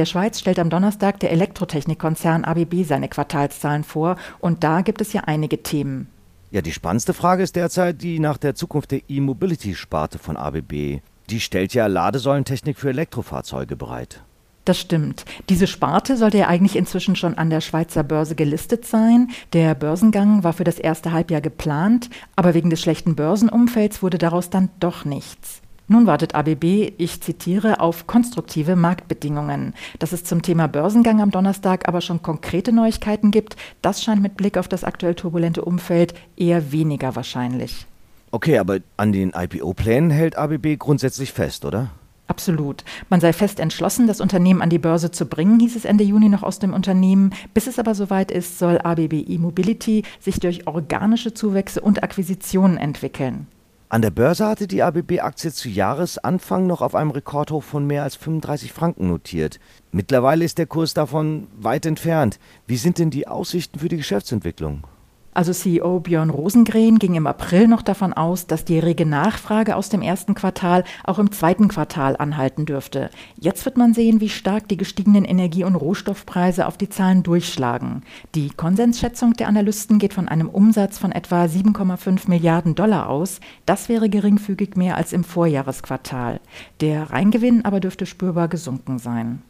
In 0.00 0.06
der 0.06 0.12
Schweiz 0.12 0.40
stellt 0.40 0.58
am 0.58 0.70
Donnerstag 0.70 1.20
der 1.20 1.30
Elektrotechnikkonzern 1.30 2.46
ABB 2.46 2.84
seine 2.84 3.10
Quartalszahlen 3.10 3.84
vor 3.84 4.16
und 4.38 4.64
da 4.64 4.80
gibt 4.80 5.02
es 5.02 5.12
ja 5.12 5.24
einige 5.26 5.62
Themen. 5.62 6.08
Ja, 6.50 6.62
die 6.62 6.72
spannendste 6.72 7.12
Frage 7.12 7.42
ist 7.42 7.54
derzeit 7.54 8.00
die 8.00 8.18
nach 8.18 8.38
der 8.38 8.54
Zukunft 8.54 8.92
der 8.92 9.02
E-Mobility-Sparte 9.08 10.18
von 10.18 10.38
ABB. 10.38 11.00
Die 11.28 11.40
stellt 11.40 11.74
ja 11.74 11.86
Ladesäulentechnik 11.86 12.78
für 12.78 12.88
Elektrofahrzeuge 12.88 13.76
bereit. 13.76 14.22
Das 14.64 14.80
stimmt. 14.80 15.26
Diese 15.50 15.66
Sparte 15.66 16.16
sollte 16.16 16.38
ja 16.38 16.48
eigentlich 16.48 16.76
inzwischen 16.76 17.14
schon 17.14 17.36
an 17.36 17.50
der 17.50 17.60
Schweizer 17.60 18.02
Börse 18.02 18.34
gelistet 18.34 18.86
sein. 18.86 19.28
Der 19.52 19.74
Börsengang 19.74 20.44
war 20.44 20.54
für 20.54 20.64
das 20.64 20.78
erste 20.78 21.12
Halbjahr 21.12 21.42
geplant, 21.42 22.08
aber 22.36 22.54
wegen 22.54 22.70
des 22.70 22.80
schlechten 22.80 23.16
Börsenumfelds 23.16 24.02
wurde 24.02 24.16
daraus 24.16 24.48
dann 24.48 24.70
doch 24.80 25.04
nichts. 25.04 25.59
Nun 25.92 26.06
wartet 26.06 26.36
ABB, 26.36 26.92
ich 26.98 27.20
zitiere, 27.20 27.80
auf 27.80 28.06
konstruktive 28.06 28.76
Marktbedingungen. 28.76 29.74
Dass 29.98 30.12
es 30.12 30.22
zum 30.22 30.40
Thema 30.40 30.68
Börsengang 30.68 31.20
am 31.20 31.32
Donnerstag 31.32 31.88
aber 31.88 32.00
schon 32.00 32.22
konkrete 32.22 32.70
Neuigkeiten 32.70 33.32
gibt, 33.32 33.56
das 33.82 34.00
scheint 34.00 34.22
mit 34.22 34.36
Blick 34.36 34.56
auf 34.56 34.68
das 34.68 34.84
aktuell 34.84 35.16
turbulente 35.16 35.64
Umfeld 35.64 36.14
eher 36.36 36.70
weniger 36.70 37.16
wahrscheinlich. 37.16 37.86
Okay, 38.30 38.58
aber 38.58 38.78
an 38.96 39.10
den 39.10 39.32
IPO-Plänen 39.34 40.10
hält 40.10 40.38
ABB 40.38 40.76
grundsätzlich 40.78 41.32
fest, 41.32 41.64
oder? 41.64 41.90
Absolut. 42.28 42.84
Man 43.08 43.20
sei 43.20 43.32
fest 43.32 43.58
entschlossen, 43.58 44.06
das 44.06 44.20
Unternehmen 44.20 44.62
an 44.62 44.70
die 44.70 44.78
Börse 44.78 45.10
zu 45.10 45.26
bringen, 45.26 45.58
hieß 45.58 45.74
es 45.74 45.84
Ende 45.84 46.04
Juni 46.04 46.28
noch 46.28 46.44
aus 46.44 46.60
dem 46.60 46.72
Unternehmen. 46.72 47.34
Bis 47.52 47.66
es 47.66 47.80
aber 47.80 47.96
soweit 47.96 48.30
ist, 48.30 48.60
soll 48.60 48.78
ABB 48.78 49.14
E-Mobility 49.26 50.04
sich 50.20 50.38
durch 50.38 50.68
organische 50.68 51.34
Zuwächse 51.34 51.80
und 51.80 52.04
Akquisitionen 52.04 52.76
entwickeln. 52.76 53.48
An 53.92 54.02
der 54.02 54.12
Börse 54.12 54.46
hatte 54.46 54.68
die 54.68 54.84
ABB-Aktie 54.84 55.52
zu 55.52 55.68
Jahresanfang 55.68 56.64
noch 56.64 56.80
auf 56.80 56.94
einem 56.94 57.10
Rekordhoch 57.10 57.64
von 57.64 57.88
mehr 57.88 58.04
als 58.04 58.14
35 58.14 58.72
Franken 58.72 59.08
notiert. 59.08 59.58
Mittlerweile 59.90 60.44
ist 60.44 60.58
der 60.58 60.66
Kurs 60.66 60.94
davon 60.94 61.48
weit 61.58 61.86
entfernt. 61.86 62.38
Wie 62.68 62.76
sind 62.76 62.98
denn 62.98 63.10
die 63.10 63.26
Aussichten 63.26 63.80
für 63.80 63.88
die 63.88 63.96
Geschäftsentwicklung? 63.96 64.84
Also 65.32 65.52
CEO 65.52 66.00
Björn 66.00 66.30
Rosengren 66.30 66.98
ging 66.98 67.14
im 67.14 67.26
April 67.26 67.68
noch 67.68 67.82
davon 67.82 68.12
aus, 68.12 68.46
dass 68.46 68.64
die 68.64 68.80
rege 68.80 69.06
Nachfrage 69.06 69.76
aus 69.76 69.88
dem 69.88 70.02
ersten 70.02 70.34
Quartal 70.34 70.82
auch 71.04 71.20
im 71.20 71.30
zweiten 71.30 71.68
Quartal 71.68 72.16
anhalten 72.16 72.66
dürfte. 72.66 73.10
Jetzt 73.38 73.64
wird 73.64 73.76
man 73.76 73.94
sehen, 73.94 74.20
wie 74.20 74.28
stark 74.28 74.66
die 74.68 74.76
gestiegenen 74.76 75.24
Energie- 75.24 75.64
und 75.64 75.76
Rohstoffpreise 75.76 76.66
auf 76.66 76.76
die 76.76 76.88
Zahlen 76.88 77.22
durchschlagen. 77.22 78.02
Die 78.34 78.50
Konsensschätzung 78.50 79.34
der 79.34 79.46
Analysten 79.48 80.00
geht 80.00 80.14
von 80.14 80.28
einem 80.28 80.48
Umsatz 80.48 80.98
von 80.98 81.12
etwa 81.12 81.44
7,5 81.44 82.28
Milliarden 82.28 82.74
Dollar 82.74 83.08
aus. 83.08 83.40
Das 83.66 83.88
wäre 83.88 84.08
geringfügig 84.10 84.76
mehr 84.76 84.96
als 84.96 85.12
im 85.12 85.22
Vorjahresquartal. 85.22 86.40
Der 86.80 87.10
Reingewinn 87.10 87.64
aber 87.64 87.78
dürfte 87.78 88.06
spürbar 88.06 88.48
gesunken 88.48 88.98
sein. 88.98 89.42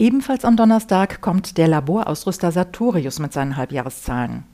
Ebenfalls 0.00 0.46
am 0.46 0.56
Donnerstag 0.56 1.20
kommt 1.20 1.58
der 1.58 1.68
Laborausrüster 1.68 2.52
Sartorius 2.52 3.18
mit 3.18 3.34
seinen 3.34 3.58
Halbjahreszahlen. 3.58 4.44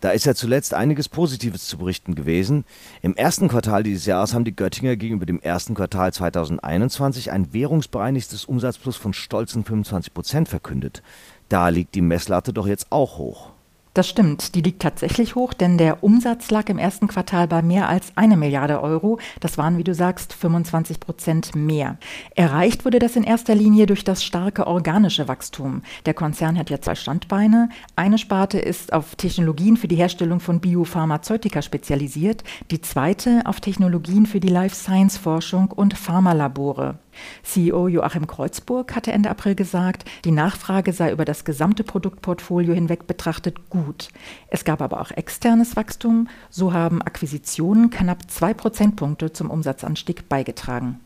Da 0.00 0.08
ist 0.12 0.24
ja 0.24 0.34
zuletzt 0.34 0.72
einiges 0.72 1.10
Positives 1.10 1.66
zu 1.66 1.76
berichten 1.76 2.14
gewesen. 2.14 2.64
Im 3.02 3.14
ersten 3.14 3.48
Quartal 3.48 3.82
dieses 3.82 4.06
Jahres 4.06 4.32
haben 4.32 4.46
die 4.46 4.56
Göttinger 4.56 4.96
gegenüber 4.96 5.26
dem 5.26 5.38
ersten 5.38 5.74
Quartal 5.74 6.14
2021 6.14 7.30
ein 7.30 7.52
währungsbereinigtes 7.52 8.46
Umsatzplus 8.46 8.96
von 8.96 9.12
stolzen 9.12 9.66
25 9.66 10.14
Prozent 10.14 10.48
verkündet. 10.48 11.02
Da 11.50 11.68
liegt 11.68 11.94
die 11.94 12.00
Messlatte 12.00 12.54
doch 12.54 12.66
jetzt 12.66 12.90
auch 12.90 13.18
hoch. 13.18 13.50
Das 13.96 14.10
stimmt, 14.10 14.54
die 14.54 14.60
liegt 14.60 14.82
tatsächlich 14.82 15.36
hoch, 15.36 15.54
denn 15.54 15.78
der 15.78 16.04
Umsatz 16.04 16.50
lag 16.50 16.68
im 16.68 16.76
ersten 16.76 17.08
Quartal 17.08 17.48
bei 17.48 17.62
mehr 17.62 17.88
als 17.88 18.12
eine 18.14 18.36
Milliarde 18.36 18.82
Euro. 18.82 19.18
Das 19.40 19.56
waren, 19.56 19.78
wie 19.78 19.84
du 19.84 19.94
sagst, 19.94 20.34
25 20.34 21.00
Prozent 21.00 21.56
mehr. 21.56 21.96
Erreicht 22.34 22.84
wurde 22.84 22.98
das 22.98 23.16
in 23.16 23.24
erster 23.24 23.54
Linie 23.54 23.86
durch 23.86 24.04
das 24.04 24.22
starke 24.22 24.66
organische 24.66 25.28
Wachstum. 25.28 25.80
Der 26.04 26.12
Konzern 26.12 26.58
hat 26.58 26.68
ja 26.68 26.78
zwei 26.78 26.94
Standbeine. 26.94 27.70
Eine 27.96 28.18
Sparte 28.18 28.58
ist 28.58 28.92
auf 28.92 29.16
Technologien 29.16 29.78
für 29.78 29.88
die 29.88 29.96
Herstellung 29.96 30.40
von 30.40 30.60
Biopharmazeutika 30.60 31.62
spezialisiert, 31.62 32.44
die 32.70 32.82
zweite 32.82 33.44
auf 33.46 33.62
Technologien 33.62 34.26
für 34.26 34.40
die 34.40 34.48
Life 34.48 34.76
Science 34.76 35.16
Forschung 35.16 35.72
und 35.72 35.96
Pharmalabore. 35.96 36.98
CEO 37.42 37.88
Joachim 37.88 38.26
Kreuzburg 38.26 38.94
hatte 38.94 39.12
Ende 39.12 39.30
April 39.30 39.54
gesagt, 39.54 40.04
die 40.24 40.30
Nachfrage 40.30 40.92
sei 40.92 41.12
über 41.12 41.24
das 41.24 41.44
gesamte 41.44 41.84
Produktportfolio 41.84 42.74
hinweg 42.74 43.06
betrachtet 43.06 43.70
gut. 43.70 44.08
Es 44.48 44.64
gab 44.64 44.80
aber 44.82 45.00
auch 45.00 45.10
externes 45.10 45.76
Wachstum. 45.76 46.28
So 46.50 46.72
haben 46.72 47.02
Akquisitionen 47.02 47.90
knapp 47.90 48.30
zwei 48.30 48.54
Prozentpunkte 48.54 49.32
zum 49.32 49.50
Umsatzanstieg 49.50 50.28
beigetragen. 50.28 51.00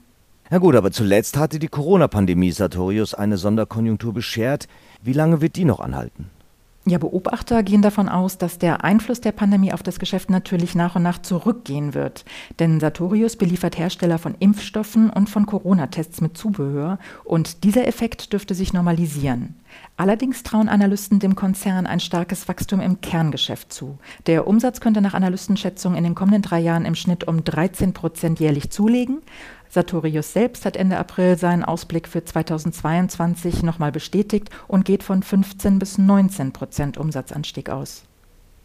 Na 0.50 0.58
gut, 0.58 0.74
aber 0.74 0.90
zuletzt 0.90 1.36
hatte 1.36 1.60
die 1.60 1.68
Corona-Pandemie 1.68 2.50
Sartorius 2.50 3.14
eine 3.14 3.36
Sonderkonjunktur 3.36 4.12
beschert. 4.12 4.66
Wie 5.00 5.12
lange 5.12 5.40
wird 5.40 5.54
die 5.54 5.64
noch 5.64 5.78
anhalten? 5.78 6.28
Ja, 6.86 6.96
Beobachter 6.96 7.62
gehen 7.62 7.82
davon 7.82 8.08
aus, 8.08 8.38
dass 8.38 8.58
der 8.58 8.84
Einfluss 8.84 9.20
der 9.20 9.32
Pandemie 9.32 9.72
auf 9.72 9.82
das 9.82 9.98
Geschäft 9.98 10.30
natürlich 10.30 10.74
nach 10.74 10.96
und 10.96 11.02
nach 11.02 11.20
zurückgehen 11.20 11.92
wird. 11.92 12.24
Denn 12.58 12.80
Sartorius 12.80 13.36
beliefert 13.36 13.78
Hersteller 13.78 14.18
von 14.18 14.34
Impfstoffen 14.38 15.10
und 15.10 15.28
von 15.28 15.44
Corona-Tests 15.44 16.22
mit 16.22 16.38
Zubehör 16.38 16.98
und 17.24 17.64
dieser 17.64 17.86
Effekt 17.86 18.32
dürfte 18.32 18.54
sich 18.54 18.72
normalisieren. 18.72 19.56
Allerdings 19.96 20.42
trauen 20.42 20.68
Analysten 20.68 21.18
dem 21.18 21.34
Konzern 21.34 21.86
ein 21.86 22.00
starkes 22.00 22.48
Wachstum 22.48 22.80
im 22.80 23.00
Kerngeschäft 23.00 23.72
zu. 23.72 23.98
Der 24.26 24.46
Umsatz 24.46 24.80
könnte 24.80 25.00
nach 25.00 25.14
Analystenschätzungen 25.14 25.98
in 25.98 26.04
den 26.04 26.14
kommenden 26.14 26.42
drei 26.42 26.60
Jahren 26.60 26.84
im 26.84 26.94
Schnitt 26.94 27.24
um 27.28 27.44
13 27.44 27.92
Prozent 27.92 28.40
jährlich 28.40 28.70
zulegen. 28.70 29.22
Sartorius 29.68 30.32
selbst 30.32 30.64
hat 30.66 30.76
Ende 30.76 30.98
April 30.98 31.38
seinen 31.38 31.64
Ausblick 31.64 32.08
für 32.08 32.24
2022 32.24 33.62
nochmal 33.62 33.92
bestätigt 33.92 34.50
und 34.66 34.84
geht 34.84 35.02
von 35.02 35.22
15 35.22 35.78
bis 35.78 35.98
19 35.98 36.52
Prozent 36.52 36.98
Umsatzanstieg 36.98 37.70
aus. 37.70 38.04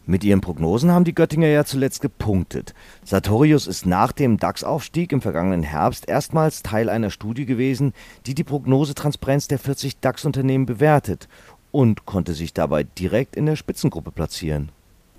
Mit 0.08 0.24
ihren 0.24 0.42
Prognosen 0.42 0.92
haben 0.92 1.04
die 1.04 1.16
Göttinger 1.16 1.48
ja 1.48 1.66
zuletzt 1.66 2.02
gepunktet. 2.02 2.76
Sartorius 3.04 3.66
ist 3.66 3.88
nach 3.88 4.12
dem 4.12 4.38
DAX-Aufstieg 4.38 5.12
im 5.12 5.22
vergangenen 5.22 5.64
Herbst 5.64 6.08
erstmals 6.08 6.62
Teil 6.62 6.90
einer 6.90 7.10
Studie 7.10 7.48
gewesen, 7.48 7.92
die 8.28 8.36
die 8.36 8.44
Prognosetransparenz 8.44 9.48
der 9.48 9.58
40 9.58 10.00
DAX-Unternehmen 10.02 10.68
bewertet 10.68 11.28
und 11.72 12.06
konnte 12.06 12.36
sich 12.36 12.54
dabei 12.54 12.84
direkt 12.84 13.36
in 13.36 13.48
der 13.48 13.56
Spitzengruppe 13.56 14.12
platzieren. 14.12 14.70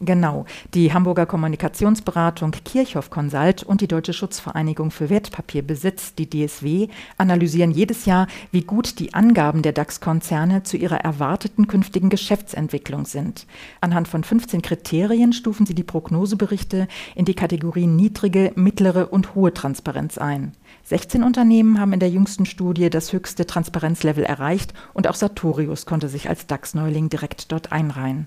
Genau. 0.01 0.45
Die 0.75 0.93
Hamburger 0.93 1.25
Kommunikationsberatung 1.25 2.51
Kirchhoff 2.51 3.09
Consult 3.09 3.63
und 3.63 3.81
die 3.81 3.89
Deutsche 3.89 4.13
Schutzvereinigung 4.13 4.91
für 4.91 5.09
Wertpapierbesitz, 5.09 6.15
die 6.15 6.29
DSW, 6.29 6.89
analysieren 7.17 7.71
jedes 7.71 8.05
Jahr, 8.05 8.27
wie 8.53 8.61
gut 8.61 8.99
die 8.99 9.15
Angaben 9.15 9.63
der 9.63 9.73
DAX-Konzerne 9.73 10.65
zu 10.65 10.77
ihrer 10.77 10.99
erwarteten 10.99 11.67
künftigen 11.67 12.11
Geschäftsentwicklung 12.11 13.07
sind. 13.07 13.47
Anhand 13.81 14.07
von 14.07 14.23
15 14.23 14.61
Kriterien 14.61 15.33
stufen 15.33 15.65
sie 15.65 15.75
die 15.75 15.83
Prognoseberichte 15.83 16.89
in 17.15 17.25
die 17.25 17.35
Kategorien 17.35 17.97
niedrige, 17.97 18.53
mittlere 18.55 19.11
und 19.15 19.35
hohe 19.35 19.55
Transparenz 19.55 20.19
ein. 20.19 20.53
16 20.85 21.23
Unternehmen 21.23 21.81
haben 21.81 21.95
in 21.95 22.01
der 22.01 22.11
jüngsten 22.11 22.45
Studie 22.45 22.91
das 22.91 23.15
höchste 23.15 23.47
Transparenzlevel 23.47 24.25
erreicht 24.25 24.75
und 24.93 25.09
auch 25.09 25.15
Sartorius 25.15 25.87
konnte 25.87 26.11
sich 26.11 26.29
als 26.29 26.47
DAX-Neuling 26.47 27.09
direkt 27.09 27.51
dort 27.51 27.73
einreihen. 27.73 28.27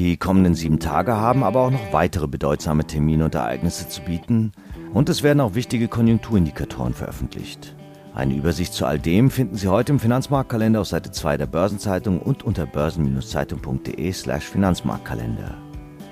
Die 0.00 0.16
kommenden 0.16 0.54
sieben 0.54 0.78
Tage 0.78 1.14
haben 1.14 1.44
aber 1.44 1.60
auch 1.60 1.70
noch 1.70 1.92
weitere 1.92 2.26
bedeutsame 2.26 2.86
Termine 2.86 3.26
und 3.26 3.34
Ereignisse 3.34 3.86
zu 3.86 4.00
bieten 4.00 4.50
und 4.94 5.10
es 5.10 5.22
werden 5.22 5.42
auch 5.42 5.54
wichtige 5.54 5.88
Konjunkturindikatoren 5.88 6.94
veröffentlicht. 6.94 7.76
Eine 8.14 8.32
Übersicht 8.32 8.72
zu 8.72 8.86
all 8.86 8.98
dem 8.98 9.30
finden 9.30 9.56
Sie 9.56 9.68
heute 9.68 9.92
im 9.92 10.00
Finanzmarktkalender 10.00 10.80
auf 10.80 10.86
Seite 10.86 11.10
2 11.10 11.36
der 11.36 11.44
Börsenzeitung 11.44 12.18
und 12.18 12.42
unter 12.44 12.64
börsen-zeitung.de 12.64 14.10
slash 14.12 14.44
Finanzmarktkalender. 14.44 15.58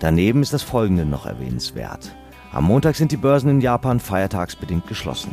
Daneben 0.00 0.42
ist 0.42 0.52
das 0.52 0.62
folgende 0.62 1.06
noch 1.06 1.24
erwähnenswert. 1.24 2.14
Am 2.52 2.64
Montag 2.64 2.94
sind 2.94 3.10
die 3.10 3.16
Börsen 3.16 3.48
in 3.48 3.62
Japan 3.62 4.00
feiertagsbedingt 4.00 4.86
geschlossen. 4.86 5.32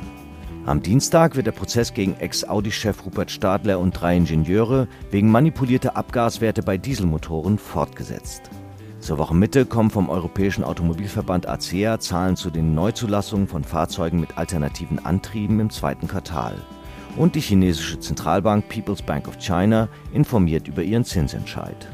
Am 0.66 0.82
Dienstag 0.82 1.36
wird 1.36 1.46
der 1.46 1.52
Prozess 1.52 1.94
gegen 1.94 2.16
Ex-Audi-Chef 2.16 3.06
Rupert 3.06 3.30
Stadler 3.30 3.80
und 3.80 3.92
drei 3.92 4.18
Ingenieure 4.18 4.88
wegen 5.12 5.30
manipulierter 5.30 5.96
Abgaswerte 5.96 6.64
bei 6.64 6.76
Dieselmotoren 6.80 7.60
fortgesetzt. 7.60 8.50
Zur 9.00 9.20
Wochenmitte 9.20 9.68
kommen 9.68 9.92
vom 9.92 10.10
Europäischen 10.10 10.64
Automobilverband 10.64 11.48
ACEA 11.48 12.00
Zahlen 12.00 12.36
zu 12.36 12.50
den 12.50 12.74
Neuzulassungen 12.74 13.48
von 13.48 13.64
Fahrzeugen 13.64 14.20
mit 14.20 14.40
alternativen 14.40 14.98
Antrieben 15.06 15.60
im 15.60 15.70
zweiten 15.70 16.08
Quartal. 16.08 16.56
Und 17.16 17.36
die 17.36 17.42
chinesische 17.42 18.00
Zentralbank 18.00 18.68
People's 18.68 19.04
Bank 19.04 19.28
of 19.28 19.38
China 19.38 19.88
informiert 20.14 20.68
über 20.68 20.82
ihren 20.82 21.06
Zinsentscheid. 21.06 21.88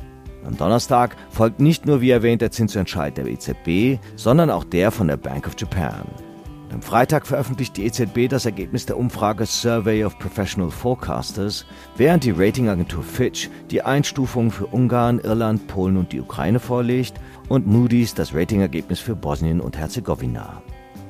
Am 0.46 0.56
Donnerstag 0.56 1.18
folgt 1.30 1.60
nicht 1.60 1.86
nur 1.86 2.00
wie 2.00 2.12
erwähnt 2.12 2.42
der 2.42 2.52
Zinsentscheid 2.52 3.18
der 3.18 3.28
EZB, 3.28 4.00
sondern 4.16 4.50
auch 4.50 4.64
der 4.64 4.92
von 4.92 5.10
der 5.10 5.18
Bank 5.18 5.46
of 5.46 5.56
Japan. 5.60 6.06
Am 6.74 6.82
Freitag 6.82 7.28
veröffentlicht 7.28 7.76
die 7.76 7.86
EZB 7.86 8.30
das 8.30 8.46
Ergebnis 8.46 8.86
der 8.86 8.98
Umfrage 8.98 9.46
Survey 9.46 10.06
of 10.06 10.18
Professional 10.20 10.72
Forecasters, 10.72 11.66
während 11.98 12.24
die 12.24 12.32
Ratingagentur 12.32 13.04
Fitch 13.04 13.50
die 13.70 13.82
Einstufungen 13.82 14.52
für 14.52 14.68
Ungarn, 14.68 15.20
Irland, 15.20 15.68
Polen 15.68 15.98
und 15.98 16.14
die 16.14 16.22
Ukraine 16.22 16.60
vorlegt 16.60 17.20
und 17.50 17.68
Moody's 17.68 18.14
das 18.14 18.34
Ratingergebnis 18.34 19.02
für 19.02 19.16
Bosnien 19.16 19.60
und 19.60 19.78
Herzegowina. 19.78 20.62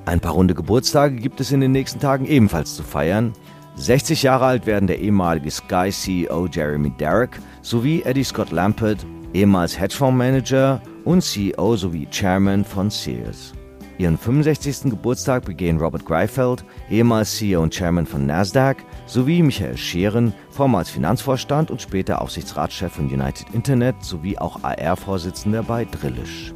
Ein 0.05 0.19
paar 0.19 0.33
runde 0.33 0.55
Geburtstage 0.55 1.17
gibt 1.17 1.39
es 1.39 1.51
in 1.51 1.61
den 1.61 1.73
nächsten 1.73 1.99
Tagen 1.99 2.25
ebenfalls 2.25 2.75
zu 2.75 2.81
feiern. 2.81 3.33
60 3.75 4.23
Jahre 4.23 4.45
alt 4.45 4.65
werden 4.65 4.87
der 4.87 4.99
ehemalige 4.99 5.51
Sky-CEO 5.51 6.47
Jeremy 6.47 6.89
Derrick 6.89 7.39
sowie 7.61 8.01
Eddie 8.01 8.23
Scott 8.23 8.49
Lampert, 8.49 9.05
ehemals 9.33 9.79
Hedgefondsmanager 9.79 10.81
und 11.05 11.21
CEO 11.21 11.75
sowie 11.75 12.07
Chairman 12.09 12.65
von 12.65 12.89
Sears. 12.89 13.53
Ihren 14.01 14.17
65. 14.17 14.89
Geburtstag 14.89 15.45
begehen 15.45 15.77
Robert 15.77 16.07
Greifeld, 16.07 16.65
ehemals 16.89 17.37
CEO 17.37 17.61
und 17.61 17.71
Chairman 17.71 18.07
von 18.07 18.25
Nasdaq, 18.25 18.77
sowie 19.05 19.43
Michael 19.43 19.77
Scheren, 19.77 20.33
vormals 20.49 20.89
Finanzvorstand 20.89 21.69
und 21.69 21.83
später 21.83 22.19
Aufsichtsratschef 22.19 22.93
von 22.93 23.05
United 23.05 23.53
Internet 23.53 23.95
sowie 24.03 24.39
auch 24.39 24.63
AR-Vorsitzender 24.63 25.61
bei 25.61 25.85
Drillisch. 25.85 26.51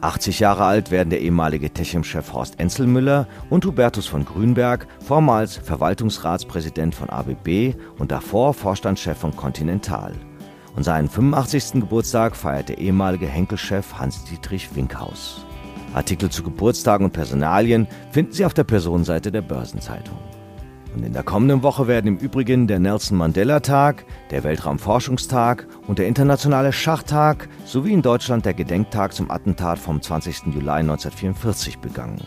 80 0.00 0.40
Jahre 0.40 0.64
alt 0.64 0.90
werden 0.90 1.10
der 1.10 1.20
ehemalige 1.20 1.68
Techem-Chef 1.68 2.32
Horst 2.32 2.58
Enzelmüller 2.58 3.28
und 3.50 3.66
Hubertus 3.66 4.06
von 4.06 4.24
Grünberg, 4.24 4.86
vormals 5.04 5.58
Verwaltungsratspräsident 5.58 6.94
von 6.94 7.10
ABB 7.10 7.74
und 7.98 8.10
davor 8.10 8.54
Vorstandschef 8.54 9.18
von 9.18 9.36
Continental. 9.36 10.14
Und 10.74 10.84
seinen 10.84 11.10
85. 11.10 11.72
Geburtstag 11.80 12.34
feiert 12.34 12.70
der 12.70 12.78
ehemalige 12.78 13.26
Henkel-Chef 13.26 13.98
Hans-Dietrich 13.98 14.74
Winkhaus. 14.74 15.44
Artikel 15.94 16.30
zu 16.30 16.42
Geburtstagen 16.42 17.04
und 17.04 17.12
Personalien 17.12 17.86
finden 18.10 18.32
Sie 18.32 18.44
auf 18.44 18.54
der 18.54 18.64
Personenseite 18.64 19.32
der 19.32 19.42
Börsenzeitung. 19.42 20.18
Und 20.94 21.04
in 21.04 21.12
der 21.12 21.22
kommenden 21.22 21.62
Woche 21.62 21.88
werden 21.88 22.06
im 22.06 22.16
Übrigen 22.16 22.66
der 22.66 22.78
Nelson 22.78 23.18
Mandela 23.18 23.60
Tag, 23.60 24.06
der 24.30 24.44
Weltraumforschungstag 24.44 25.66
und 25.86 25.98
der 25.98 26.08
Internationale 26.08 26.72
Schachtag 26.72 27.48
sowie 27.66 27.92
in 27.92 28.00
Deutschland 28.00 28.46
der 28.46 28.54
Gedenktag 28.54 29.12
zum 29.12 29.30
Attentat 29.30 29.78
vom 29.78 30.00
20. 30.00 30.46
Juli 30.46 30.70
1944 30.70 31.80
begangen. 31.80 32.22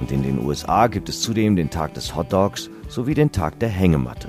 Und 0.00 0.12
in 0.12 0.22
den 0.22 0.38
USA 0.44 0.86
gibt 0.86 1.10
es 1.10 1.20
zudem 1.20 1.56
den 1.56 1.68
Tag 1.68 1.92
des 1.92 2.16
Hotdogs 2.16 2.70
sowie 2.88 3.14
den 3.14 3.32
Tag 3.32 3.58
der 3.60 3.68
Hängematte. 3.68 4.28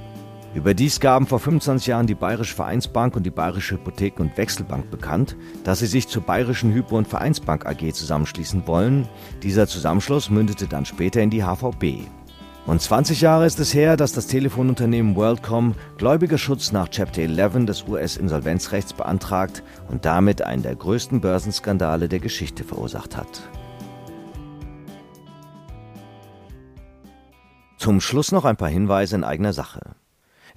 Überdies 0.53 0.99
gaben 0.99 1.27
vor 1.27 1.39
25 1.39 1.87
Jahren 1.87 2.07
die 2.07 2.15
Bayerische 2.15 2.55
Vereinsbank 2.55 3.15
und 3.15 3.23
die 3.23 3.31
Bayerische 3.31 3.75
Hypotheken- 3.75 4.21
und 4.21 4.37
Wechselbank 4.37 4.89
bekannt, 4.89 5.35
dass 5.63 5.79
sie 5.79 5.87
sich 5.87 6.07
zur 6.07 6.23
Bayerischen 6.23 6.73
Hypo- 6.73 6.97
und 6.97 7.07
Vereinsbank 7.07 7.65
AG 7.65 7.93
zusammenschließen 7.93 8.65
wollen. 8.65 9.07
Dieser 9.43 9.67
Zusammenschluss 9.67 10.29
mündete 10.29 10.67
dann 10.67 10.85
später 10.85 11.21
in 11.21 11.29
die 11.29 11.43
HVB. 11.43 12.07
Und 12.65 12.81
20 12.81 13.21
Jahre 13.21 13.45
ist 13.45 13.59
es 13.59 13.73
her, 13.73 13.95
dass 13.95 14.11
das 14.11 14.27
Telefonunternehmen 14.27 15.15
WorldCom 15.15 15.75
Gläubigerschutz 15.97 16.71
nach 16.71 16.89
Chapter 16.89 17.21
11 17.21 17.65
des 17.65 17.87
US-Insolvenzrechts 17.87 18.93
beantragt 18.93 19.63
und 19.89 20.05
damit 20.05 20.41
einen 20.41 20.63
der 20.63 20.75
größten 20.75 21.21
Börsenskandale 21.21 22.09
der 22.09 22.19
Geschichte 22.19 22.63
verursacht 22.65 23.15
hat. 23.15 23.41
Zum 27.77 28.01
Schluss 28.01 28.33
noch 28.33 28.43
ein 28.43 28.57
paar 28.57 28.69
Hinweise 28.69 29.15
in 29.15 29.23
eigener 29.23 29.53
Sache. 29.53 29.95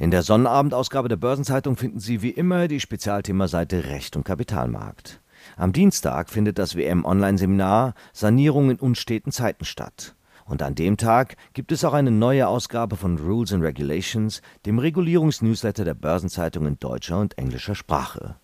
In 0.00 0.10
der 0.10 0.22
Sonnenabendausgabe 0.22 1.10
der 1.10 1.16
Börsenzeitung 1.16 1.76
finden 1.76 2.00
Sie 2.00 2.22
wie 2.22 2.30
immer 2.30 2.68
die 2.68 2.80
Spezialthemaseite 2.80 3.84
Recht 3.84 4.16
und 4.16 4.24
Kapitalmarkt. 4.24 5.20
Am 5.58 5.74
Dienstag 5.74 6.30
findet 6.30 6.58
das 6.58 6.74
WM-Online-Seminar 6.74 7.92
Sanierung 8.14 8.70
in 8.70 8.78
unsteten 8.78 9.30
Zeiten 9.30 9.66
statt. 9.66 10.14
Und 10.46 10.62
an 10.62 10.74
dem 10.74 10.96
Tag 10.96 11.36
gibt 11.52 11.70
es 11.70 11.84
auch 11.84 11.92
eine 11.92 12.10
neue 12.10 12.48
Ausgabe 12.48 12.96
von 12.96 13.18
Rules 13.18 13.52
and 13.52 13.62
Regulations, 13.62 14.40
dem 14.64 14.78
Regulierungsnewsletter 14.78 15.84
der 15.84 15.92
Börsenzeitung 15.92 16.66
in 16.66 16.78
deutscher 16.78 17.20
und 17.20 17.36
englischer 17.36 17.74
Sprache. 17.74 18.36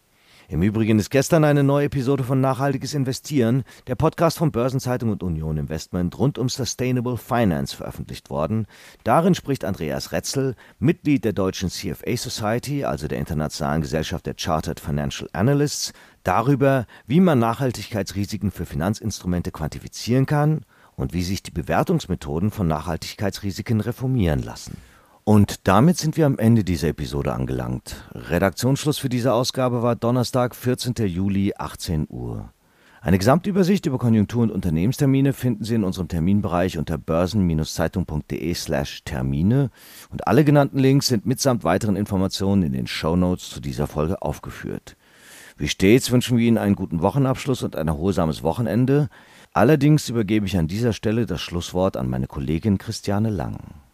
Im 0.48 0.62
Übrigen 0.62 1.00
ist 1.00 1.10
gestern 1.10 1.42
eine 1.42 1.64
neue 1.64 1.86
Episode 1.86 2.22
von 2.22 2.40
Nachhaltiges 2.40 2.94
Investieren, 2.94 3.64
der 3.88 3.96
Podcast 3.96 4.38
von 4.38 4.52
Börsenzeitung 4.52 5.10
und 5.10 5.24
Union 5.24 5.56
Investment 5.56 6.16
rund 6.20 6.38
um 6.38 6.48
Sustainable 6.48 7.16
Finance 7.16 7.74
veröffentlicht 7.74 8.30
worden. 8.30 8.68
Darin 9.02 9.34
spricht 9.34 9.64
Andreas 9.64 10.12
Retzel, 10.12 10.54
Mitglied 10.78 11.24
der 11.24 11.32
deutschen 11.32 11.68
CFA 11.68 12.16
Society, 12.16 12.84
also 12.84 13.08
der 13.08 13.18
Internationalen 13.18 13.82
Gesellschaft 13.82 14.24
der 14.24 14.36
Chartered 14.38 14.78
Financial 14.78 15.28
Analysts, 15.32 15.92
darüber, 16.22 16.86
wie 17.08 17.18
man 17.18 17.40
Nachhaltigkeitsrisiken 17.40 18.52
für 18.52 18.66
Finanzinstrumente 18.66 19.50
quantifizieren 19.50 20.26
kann 20.26 20.60
und 20.94 21.12
wie 21.12 21.24
sich 21.24 21.42
die 21.42 21.50
Bewertungsmethoden 21.50 22.52
von 22.52 22.68
Nachhaltigkeitsrisiken 22.68 23.80
reformieren 23.80 24.44
lassen. 24.44 24.76
Und 25.28 25.66
damit 25.66 25.98
sind 25.98 26.16
wir 26.16 26.24
am 26.24 26.38
Ende 26.38 26.62
dieser 26.62 26.86
Episode 26.86 27.32
angelangt. 27.32 27.96
Redaktionsschluss 28.14 28.98
für 28.98 29.08
diese 29.08 29.32
Ausgabe 29.32 29.82
war 29.82 29.96
Donnerstag, 29.96 30.54
14. 30.54 30.94
Juli, 31.08 31.52
18 31.58 32.06
Uhr. 32.08 32.52
Eine 33.00 33.18
Gesamtübersicht 33.18 33.86
über 33.86 33.98
Konjunktur- 33.98 34.44
und 34.44 34.52
Unternehmenstermine 34.52 35.32
finden 35.32 35.64
Sie 35.64 35.74
in 35.74 35.82
unserem 35.82 36.06
Terminbereich 36.06 36.78
unter 36.78 36.96
börsen-zeitung.de 36.96 38.54
slash 38.54 39.02
Termine 39.02 39.70
und 40.12 40.28
alle 40.28 40.44
genannten 40.44 40.78
Links 40.78 41.08
sind 41.08 41.26
mitsamt 41.26 41.64
weiteren 41.64 41.96
Informationen 41.96 42.62
in 42.62 42.72
den 42.72 42.86
Show 42.86 43.16
Notes 43.16 43.50
zu 43.50 43.58
dieser 43.58 43.88
Folge 43.88 44.22
aufgeführt. 44.22 44.96
Wie 45.56 45.66
stets 45.66 46.12
wünschen 46.12 46.38
wir 46.38 46.46
Ihnen 46.46 46.58
einen 46.58 46.76
guten 46.76 47.02
Wochenabschluss 47.02 47.64
und 47.64 47.74
ein 47.74 47.88
erholsames 47.88 48.44
Wochenende. 48.44 49.08
Allerdings 49.52 50.08
übergebe 50.08 50.46
ich 50.46 50.56
an 50.56 50.68
dieser 50.68 50.92
Stelle 50.92 51.26
das 51.26 51.40
Schlusswort 51.40 51.96
an 51.96 52.08
meine 52.08 52.28
Kollegin 52.28 52.78
Christiane 52.78 53.30
Lang. 53.30 53.85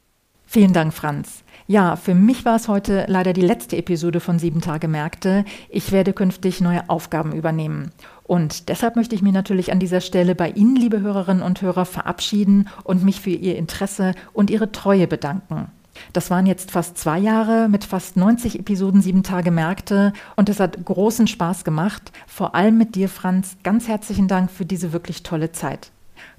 Vielen 0.53 0.75
Dank, 0.75 0.93
Franz. 0.93 1.45
Ja, 1.67 1.97
für 1.97 2.15
mich 2.15 2.45
war 2.45 2.57
es 2.57 2.69
heute 2.69 3.07
leider 3.09 3.33
die 3.33 3.41
letzte 3.41 3.79
Episode 3.79 4.21
von 4.21 4.39
Sieben 4.39 4.61
Tage 4.61 4.87
Märkte. 4.87 5.47
Ich 5.71 5.93
werde 5.93 6.13
künftig 6.13 6.61
neue 6.61 6.91
Aufgaben 6.91 7.33
übernehmen. 7.33 7.91
Und 8.25 8.69
deshalb 8.69 8.95
möchte 8.95 9.15
ich 9.15 9.23
mich 9.23 9.33
natürlich 9.33 9.73
an 9.73 9.79
dieser 9.79 10.03
Stelle 10.03 10.35
bei 10.35 10.51
Ihnen, 10.51 10.77
liebe 10.77 11.01
Hörerinnen 11.01 11.43
und 11.43 11.63
Hörer, 11.63 11.87
verabschieden 11.87 12.69
und 12.85 13.03
mich 13.03 13.23
für 13.23 13.31
Ihr 13.31 13.57
Interesse 13.57 14.13
und 14.35 14.51
Ihre 14.51 14.71
Treue 14.73 15.07
bedanken. 15.07 15.69
Das 16.13 16.31
waren 16.31 16.45
jetzt 16.45 16.71
fast 16.71 16.99
zwei 16.99 17.19
Jahre 17.19 17.71
mit 17.71 17.85
fast 17.85 18.19
90 18.19 18.59
Episoden 18.59 19.01
Sieben 19.01 19.23
Tage 19.23 19.51
Märkte 19.51 20.13
und 20.37 20.51
es 20.51 20.61
hat 20.61 20.85
großen 20.85 21.29
Spaß 21.29 21.65
gemacht. 21.65 22.13
Vor 22.27 22.55
allem 22.55 22.77
mit 22.77 22.95
dir, 22.95 23.09
Franz. 23.09 23.57
Ganz 23.63 23.89
herzlichen 23.89 24.29
Dank 24.29 24.51
für 24.51 24.67
diese 24.67 24.93
wirklich 24.93 25.23
tolle 25.23 25.53
Zeit. 25.53 25.93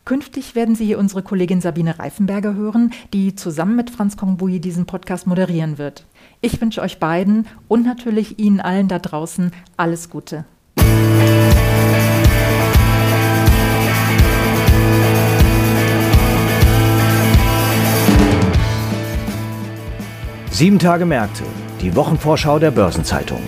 Künftig 0.06 0.56
werden 0.56 0.76
Sie 0.76 0.86
hier 0.86 1.00
unsere 1.00 1.24
Kollegin 1.24 1.62
Sabine 1.62 1.98
Reifenberger 1.98 2.56
hören, 2.56 2.91
die 3.13 3.36
zusammen 3.36 3.76
mit 3.76 3.89
Franz 3.89 4.17
Kongbui 4.17 4.60
diesen 4.60 4.86
Podcast 4.86 5.28
moderieren 5.28 5.78
wird. 5.78 6.06
Ich 6.41 6.60
wünsche 6.60 6.82
euch 6.82 7.00
beiden 7.00 7.48
und 7.67 7.86
natürlich 7.86 8.38
Ihnen 8.38 8.60
allen 8.60 8.88
da 8.88 9.00
draußen 9.00 9.52
alles 9.78 10.10
Gute. 10.10 10.46
Sieben 20.52 20.78
Tage 20.78 21.06
Märkte, 21.06 21.43
die 21.82 21.96
Wochenvorschau 21.96 22.60
der 22.60 22.72
Börsenzeitung. 22.72 23.41